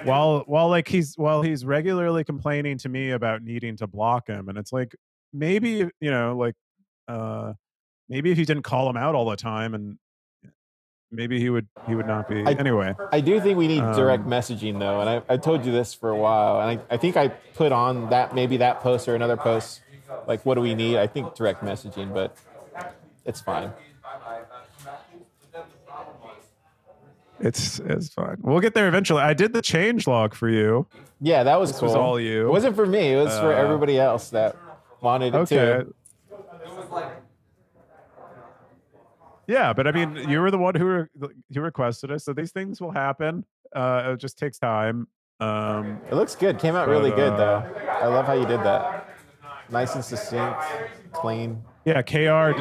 while 0.03 0.43
while 0.45 0.69
like 0.69 0.87
he's 0.87 1.17
while 1.17 1.41
he's 1.41 1.65
regularly 1.65 2.23
complaining 2.23 2.77
to 2.79 2.89
me 2.89 3.11
about 3.11 3.43
needing 3.43 3.77
to 3.77 3.87
block 3.87 4.27
him, 4.27 4.49
and 4.49 4.57
it's 4.57 4.73
like 4.73 4.95
maybe 5.33 5.89
you 5.99 6.11
know 6.11 6.35
like 6.37 6.55
uh 7.07 7.53
maybe 8.07 8.31
if 8.31 8.37
he 8.37 8.45
didn't 8.45 8.63
call 8.63 8.89
him 8.89 8.97
out 8.97 9.15
all 9.15 9.29
the 9.29 9.35
time 9.35 9.73
and 9.73 9.97
maybe 11.11 11.39
he 11.39 11.49
would 11.49 11.67
he 11.87 11.95
would 11.95 12.07
not 12.07 12.27
be 12.27 12.43
I- 12.45 12.53
anyway. 12.53 12.95
I 13.11 13.21
do 13.21 13.39
think 13.41 13.57
we 13.57 13.67
need 13.67 13.81
direct 13.81 14.23
Um, 14.23 14.29
messaging 14.29 14.79
though, 14.79 15.01
and 15.01 15.09
I, 15.09 15.21
I 15.27 15.37
told 15.37 15.65
you 15.65 15.71
this 15.71 15.93
for 15.93 16.09
a 16.11 16.15
while, 16.17 16.61
and 16.61 16.79
I, 16.79 16.93
I 16.93 16.97
think 16.97 17.17
I 17.17 17.29
put 17.29 17.71
on 17.71 18.09
that 18.09 18.33
maybe 18.35 18.57
that 18.57 18.79
post 18.81 19.07
or 19.07 19.15
another 19.15 19.37
post, 19.37 19.81
like 20.27 20.45
what 20.45 20.55
do 20.55 20.61
we 20.61 20.75
need? 20.75 20.97
I 20.97 21.07
think 21.07 21.33
direct 21.35 21.63
messaging, 21.63 22.13
but 22.13 22.35
it's 23.25 23.41
fine. 23.41 23.71
It's 27.41 27.79
it's 27.79 28.09
fine. 28.09 28.35
We'll 28.41 28.59
get 28.59 28.73
there 28.73 28.87
eventually. 28.89 29.21
I 29.21 29.33
did 29.33 29.53
the 29.53 29.61
change 29.61 30.07
log 30.07 30.33
for 30.33 30.49
you. 30.49 30.87
Yeah, 31.21 31.43
that 31.43 31.57
was 31.59 31.71
This 31.71 31.79
cool. 31.79 31.87
was 31.87 31.95
all 31.95 32.19
you. 32.19 32.47
It 32.47 32.51
wasn't 32.51 32.75
for 32.75 32.85
me. 32.85 33.13
It 33.13 33.15
was 33.23 33.37
for 33.39 33.53
Uh, 33.53 33.57
everybody 33.63 33.97
else 33.97 34.29
that 34.31 34.57
wanted 35.01 35.33
it 35.33 35.37
Okay. 35.37 35.83
too. 35.83 35.95
Yeah, 39.47 39.73
but 39.73 39.87
I 39.87 39.91
mean, 39.91 40.29
you 40.29 40.41
were 40.41 40.51
the 40.51 40.59
one 40.59 40.75
who 40.75 40.85
re- 40.85 41.29
you 41.49 41.61
requested 41.61 42.11
it, 42.11 42.19
so 42.21 42.33
these 42.33 42.51
things 42.51 42.79
will 42.79 42.91
happen. 42.91 43.45
Uh, 43.75 44.11
it 44.13 44.17
just 44.17 44.37
takes 44.37 44.59
time. 44.59 45.07
Um, 45.39 45.99
It 46.11 46.13
looks 46.15 46.35
good. 46.35 46.59
Came 46.59 46.75
out 46.75 46.87
really 46.87 47.09
good 47.11 47.33
uh, 47.33 47.37
though. 47.37 47.89
I 47.89 48.07
love 48.07 48.25
how 48.25 48.33
you 48.33 48.45
did 48.45 48.59
that. 48.61 49.09
Nice 49.71 49.95
and 49.95 50.03
succinct, 50.05 50.57
clean. 51.13 51.63
yeah, 51.85 52.01
Kr 52.01 52.59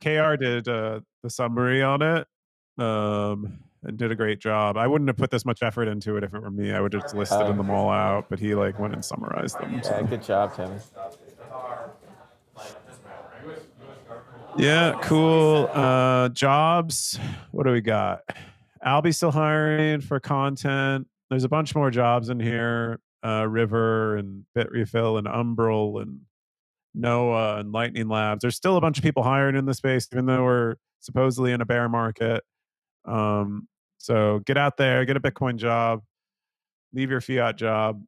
Kr 0.00 0.36
did 0.36 0.68
uh, 0.68 1.00
the 1.22 1.30
summary 1.30 1.82
on 1.82 2.02
it 2.02 2.26
um, 2.78 3.58
and 3.82 3.96
did 3.98 4.10
a 4.12 4.14
great 4.16 4.38
job. 4.40 4.76
I 4.76 4.86
wouldn't 4.86 5.08
have 5.08 5.16
put 5.16 5.30
this 5.30 5.44
much 5.44 5.62
effort 5.62 5.86
into 5.88 6.16
it 6.16 6.22
if 6.24 6.32
it 6.34 6.40
were 6.40 6.50
me. 6.50 6.72
I 6.72 6.80
would 6.80 6.92
have 6.92 7.02
just 7.02 7.14
listed 7.16 7.40
Oh. 7.40 7.52
them 7.52 7.68
all 7.70 7.90
out, 7.90 8.26
but 8.30 8.38
he 8.40 8.54
like 8.54 8.78
went 8.78 8.94
and 8.94 9.04
summarized 9.04 9.58
them. 9.60 9.74
Yeah, 9.74 9.80
so. 9.82 10.04
good 10.04 10.22
job, 10.22 10.54
Tim. 10.56 10.70
Yeah, 14.56 14.98
cool. 15.02 15.68
Uh, 15.72 16.28
jobs. 16.28 17.18
What 17.50 17.66
do 17.66 17.72
we 17.72 17.80
got? 17.80 18.20
Albie's 18.86 19.16
still 19.16 19.32
hiring 19.32 20.00
for 20.00 20.20
content. 20.20 21.08
There's 21.28 21.44
a 21.44 21.48
bunch 21.48 21.74
more 21.74 21.90
jobs 21.90 22.28
in 22.28 22.38
here. 22.38 23.00
Uh, 23.24 23.46
River 23.48 24.16
and 24.16 24.44
Bitrefill 24.56 25.18
and 25.18 25.26
Umbrel 25.26 26.02
and 26.02 26.20
Noah 26.94 27.58
and 27.58 27.72
Lightning 27.72 28.08
Labs. 28.08 28.42
There's 28.42 28.54
still 28.54 28.76
a 28.76 28.80
bunch 28.80 28.98
of 28.98 29.02
people 29.02 29.22
hiring 29.22 29.56
in 29.56 29.64
the 29.64 29.74
space, 29.74 30.06
even 30.12 30.26
though 30.26 30.44
we're 30.44 30.74
supposedly 31.00 31.52
in 31.52 31.60
a 31.60 31.66
bear 31.66 31.88
market. 31.88 32.44
Um, 33.06 33.66
so 33.98 34.40
get 34.46 34.56
out 34.56 34.76
there, 34.76 35.04
get 35.04 35.16
a 35.16 35.20
Bitcoin 35.20 35.56
job, 35.56 36.02
leave 36.92 37.10
your 37.10 37.20
fiat 37.20 37.56
job. 37.56 38.04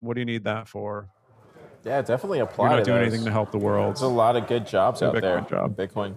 What 0.00 0.14
do 0.14 0.20
you 0.20 0.26
need 0.26 0.44
that 0.44 0.68
for? 0.68 1.08
Yeah, 1.86 2.02
definitely 2.02 2.40
apply. 2.40 2.68
You're 2.68 2.76
not 2.78 2.84
doing 2.84 2.98
those. 2.98 3.06
anything 3.12 3.24
to 3.26 3.30
help 3.30 3.52
the 3.52 3.58
world. 3.58 3.94
There's 3.94 4.02
a 4.02 4.08
lot 4.08 4.34
of 4.34 4.48
good 4.48 4.66
jobs 4.66 5.02
out 5.02 5.14
there. 5.14 5.38
Bitcoin 5.38 5.48
job. 5.48 5.76
Bitcoin. 5.76 6.14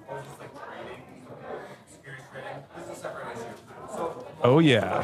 Oh 4.41 4.57
yeah. 4.59 4.95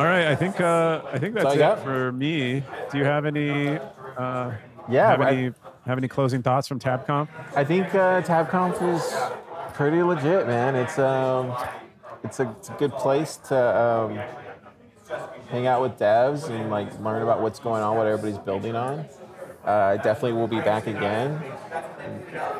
All 0.00 0.06
right, 0.06 0.26
I 0.26 0.34
think 0.34 0.60
uh, 0.60 1.02
I 1.12 1.18
think 1.18 1.34
that's 1.34 1.54
you 1.54 1.62
it 1.62 1.78
for 1.80 2.10
me. 2.10 2.64
Do 2.90 2.98
you 2.98 3.04
have 3.04 3.24
any 3.24 3.78
uh, 4.16 4.52
Yeah, 4.88 5.10
have 5.10 5.20
I- 5.20 5.30
any 5.30 5.52
have 5.86 5.96
any 5.98 6.08
closing 6.08 6.42
thoughts 6.42 6.66
from 6.66 6.80
TabConf? 6.80 7.28
I 7.54 7.64
think 7.64 7.94
uh, 7.94 8.22
TabConf 8.22 8.82
is 8.94 9.14
pretty 9.74 10.02
legit, 10.02 10.46
man. 10.48 10.74
It's 10.74 10.98
um, 10.98 11.54
it's 12.24 12.40
a, 12.40 12.50
it's 12.58 12.68
a 12.68 12.72
good 12.72 12.92
place 12.92 13.36
to 13.48 13.80
um, 13.80 14.18
hang 15.50 15.66
out 15.66 15.82
with 15.82 15.98
devs 15.98 16.48
and 16.50 16.68
like 16.70 16.98
learn 17.00 17.22
about 17.22 17.40
what's 17.42 17.58
going 17.60 17.82
on, 17.82 17.96
what 17.96 18.06
everybody's 18.06 18.38
building 18.38 18.74
on. 18.74 19.06
Uh, 19.64 19.96
definitely 19.98 20.32
will 20.32 20.48
be 20.48 20.60
back 20.60 20.86
again. 20.86 21.42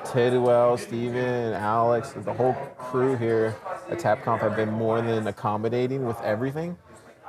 Tidwell, 0.05 0.77
Steven, 0.77 1.55
Alex, 1.55 2.13
the 2.13 2.33
whole 2.33 2.53
crew 2.79 3.17
here 3.17 3.57
at 3.89 3.99
TabConf 3.99 4.41
have 4.41 4.55
been 4.55 4.71
more 4.71 5.01
than 5.01 5.27
accommodating 5.27 6.05
with 6.07 6.21
everything. 6.21 6.77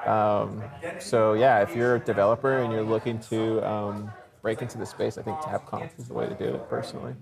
Um, 0.06 0.64
so 1.00 1.34
yeah, 1.34 1.62
if 1.62 1.76
you're 1.76 1.96
a 1.96 2.00
developer 2.00 2.58
and 2.58 2.74
you're 2.74 2.84
looking 2.84 3.20
to 3.20 3.66
um, 3.68 4.12
break 4.42 4.62
into 4.62 4.78
the 4.78 4.86
space, 4.86 5.18
I 5.18 5.22
think 5.22 5.38
TabConf 5.38 5.98
is 5.98 6.08
the 6.08 6.14
way 6.14 6.28
to 6.28 6.36
do 6.36 6.46
it 6.46 6.68
personally. 6.70 7.16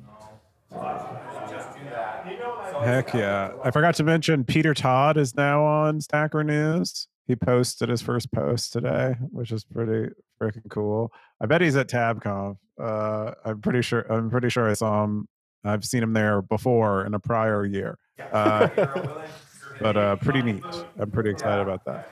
Heck 2.83 3.13
yeah! 3.13 3.51
I 3.63 3.71
forgot 3.71 3.95
to 3.95 4.03
mention 4.03 4.43
Peter 4.43 4.73
Todd 4.73 5.17
is 5.17 5.35
now 5.35 5.63
on 5.63 5.99
Stacker 5.99 6.43
News. 6.43 7.07
He 7.27 7.35
posted 7.35 7.89
his 7.89 8.01
first 8.01 8.31
post 8.31 8.71
today, 8.73 9.15
which 9.31 9.51
is 9.51 9.63
pretty 9.63 10.13
freaking 10.39 10.69
cool. 10.69 11.11
I 11.41 11.45
bet 11.45 11.61
he's 11.61 11.75
at 11.75 11.87
TabConf. 11.87 12.57
Uh, 12.79 13.33
I'm 13.45 13.61
pretty 13.61 13.81
sure. 13.81 14.01
I'm 14.11 14.29
pretty 14.29 14.49
sure 14.49 14.69
I 14.69 14.73
saw 14.73 15.03
him. 15.03 15.27
I've 15.63 15.83
seen 15.83 16.01
him 16.01 16.13
there 16.13 16.41
before 16.41 17.05
in 17.05 17.13
a 17.13 17.19
prior 17.19 17.65
year. 17.65 17.97
Uh, 18.31 18.69
but 19.81 19.97
uh, 19.97 20.15
pretty 20.17 20.41
neat. 20.41 20.63
I'm 20.97 21.11
pretty 21.11 21.29
excited 21.29 21.61
about 21.61 21.83
that. 21.85 22.09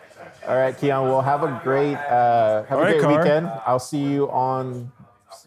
All 0.48 0.56
right, 0.56 0.76
Keyan. 0.76 1.04
Well, 1.04 1.22
have 1.22 1.44
a 1.44 1.60
great 1.64 1.96
uh, 1.96 2.64
have 2.64 2.72
All 2.72 2.80
a 2.80 2.82
right, 2.82 3.00
great 3.00 3.02
Car. 3.02 3.18
weekend. 3.20 3.48
I'll 3.66 3.80
see 3.80 4.04
you 4.04 4.30
on 4.30 4.92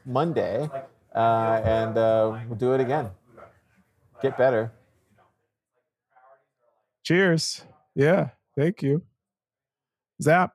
Monday, 0.06 0.68
uh, 1.14 1.60
and 1.64 1.96
uh, 1.96 2.38
we'll 2.48 2.58
do 2.58 2.72
it 2.72 2.80
again. 2.80 3.10
Get 4.22 4.36
better. 4.36 4.72
Cheers. 7.02 7.64
Yeah. 7.94 8.30
Thank 8.56 8.82
you. 8.82 9.02
Zap. 10.22 10.52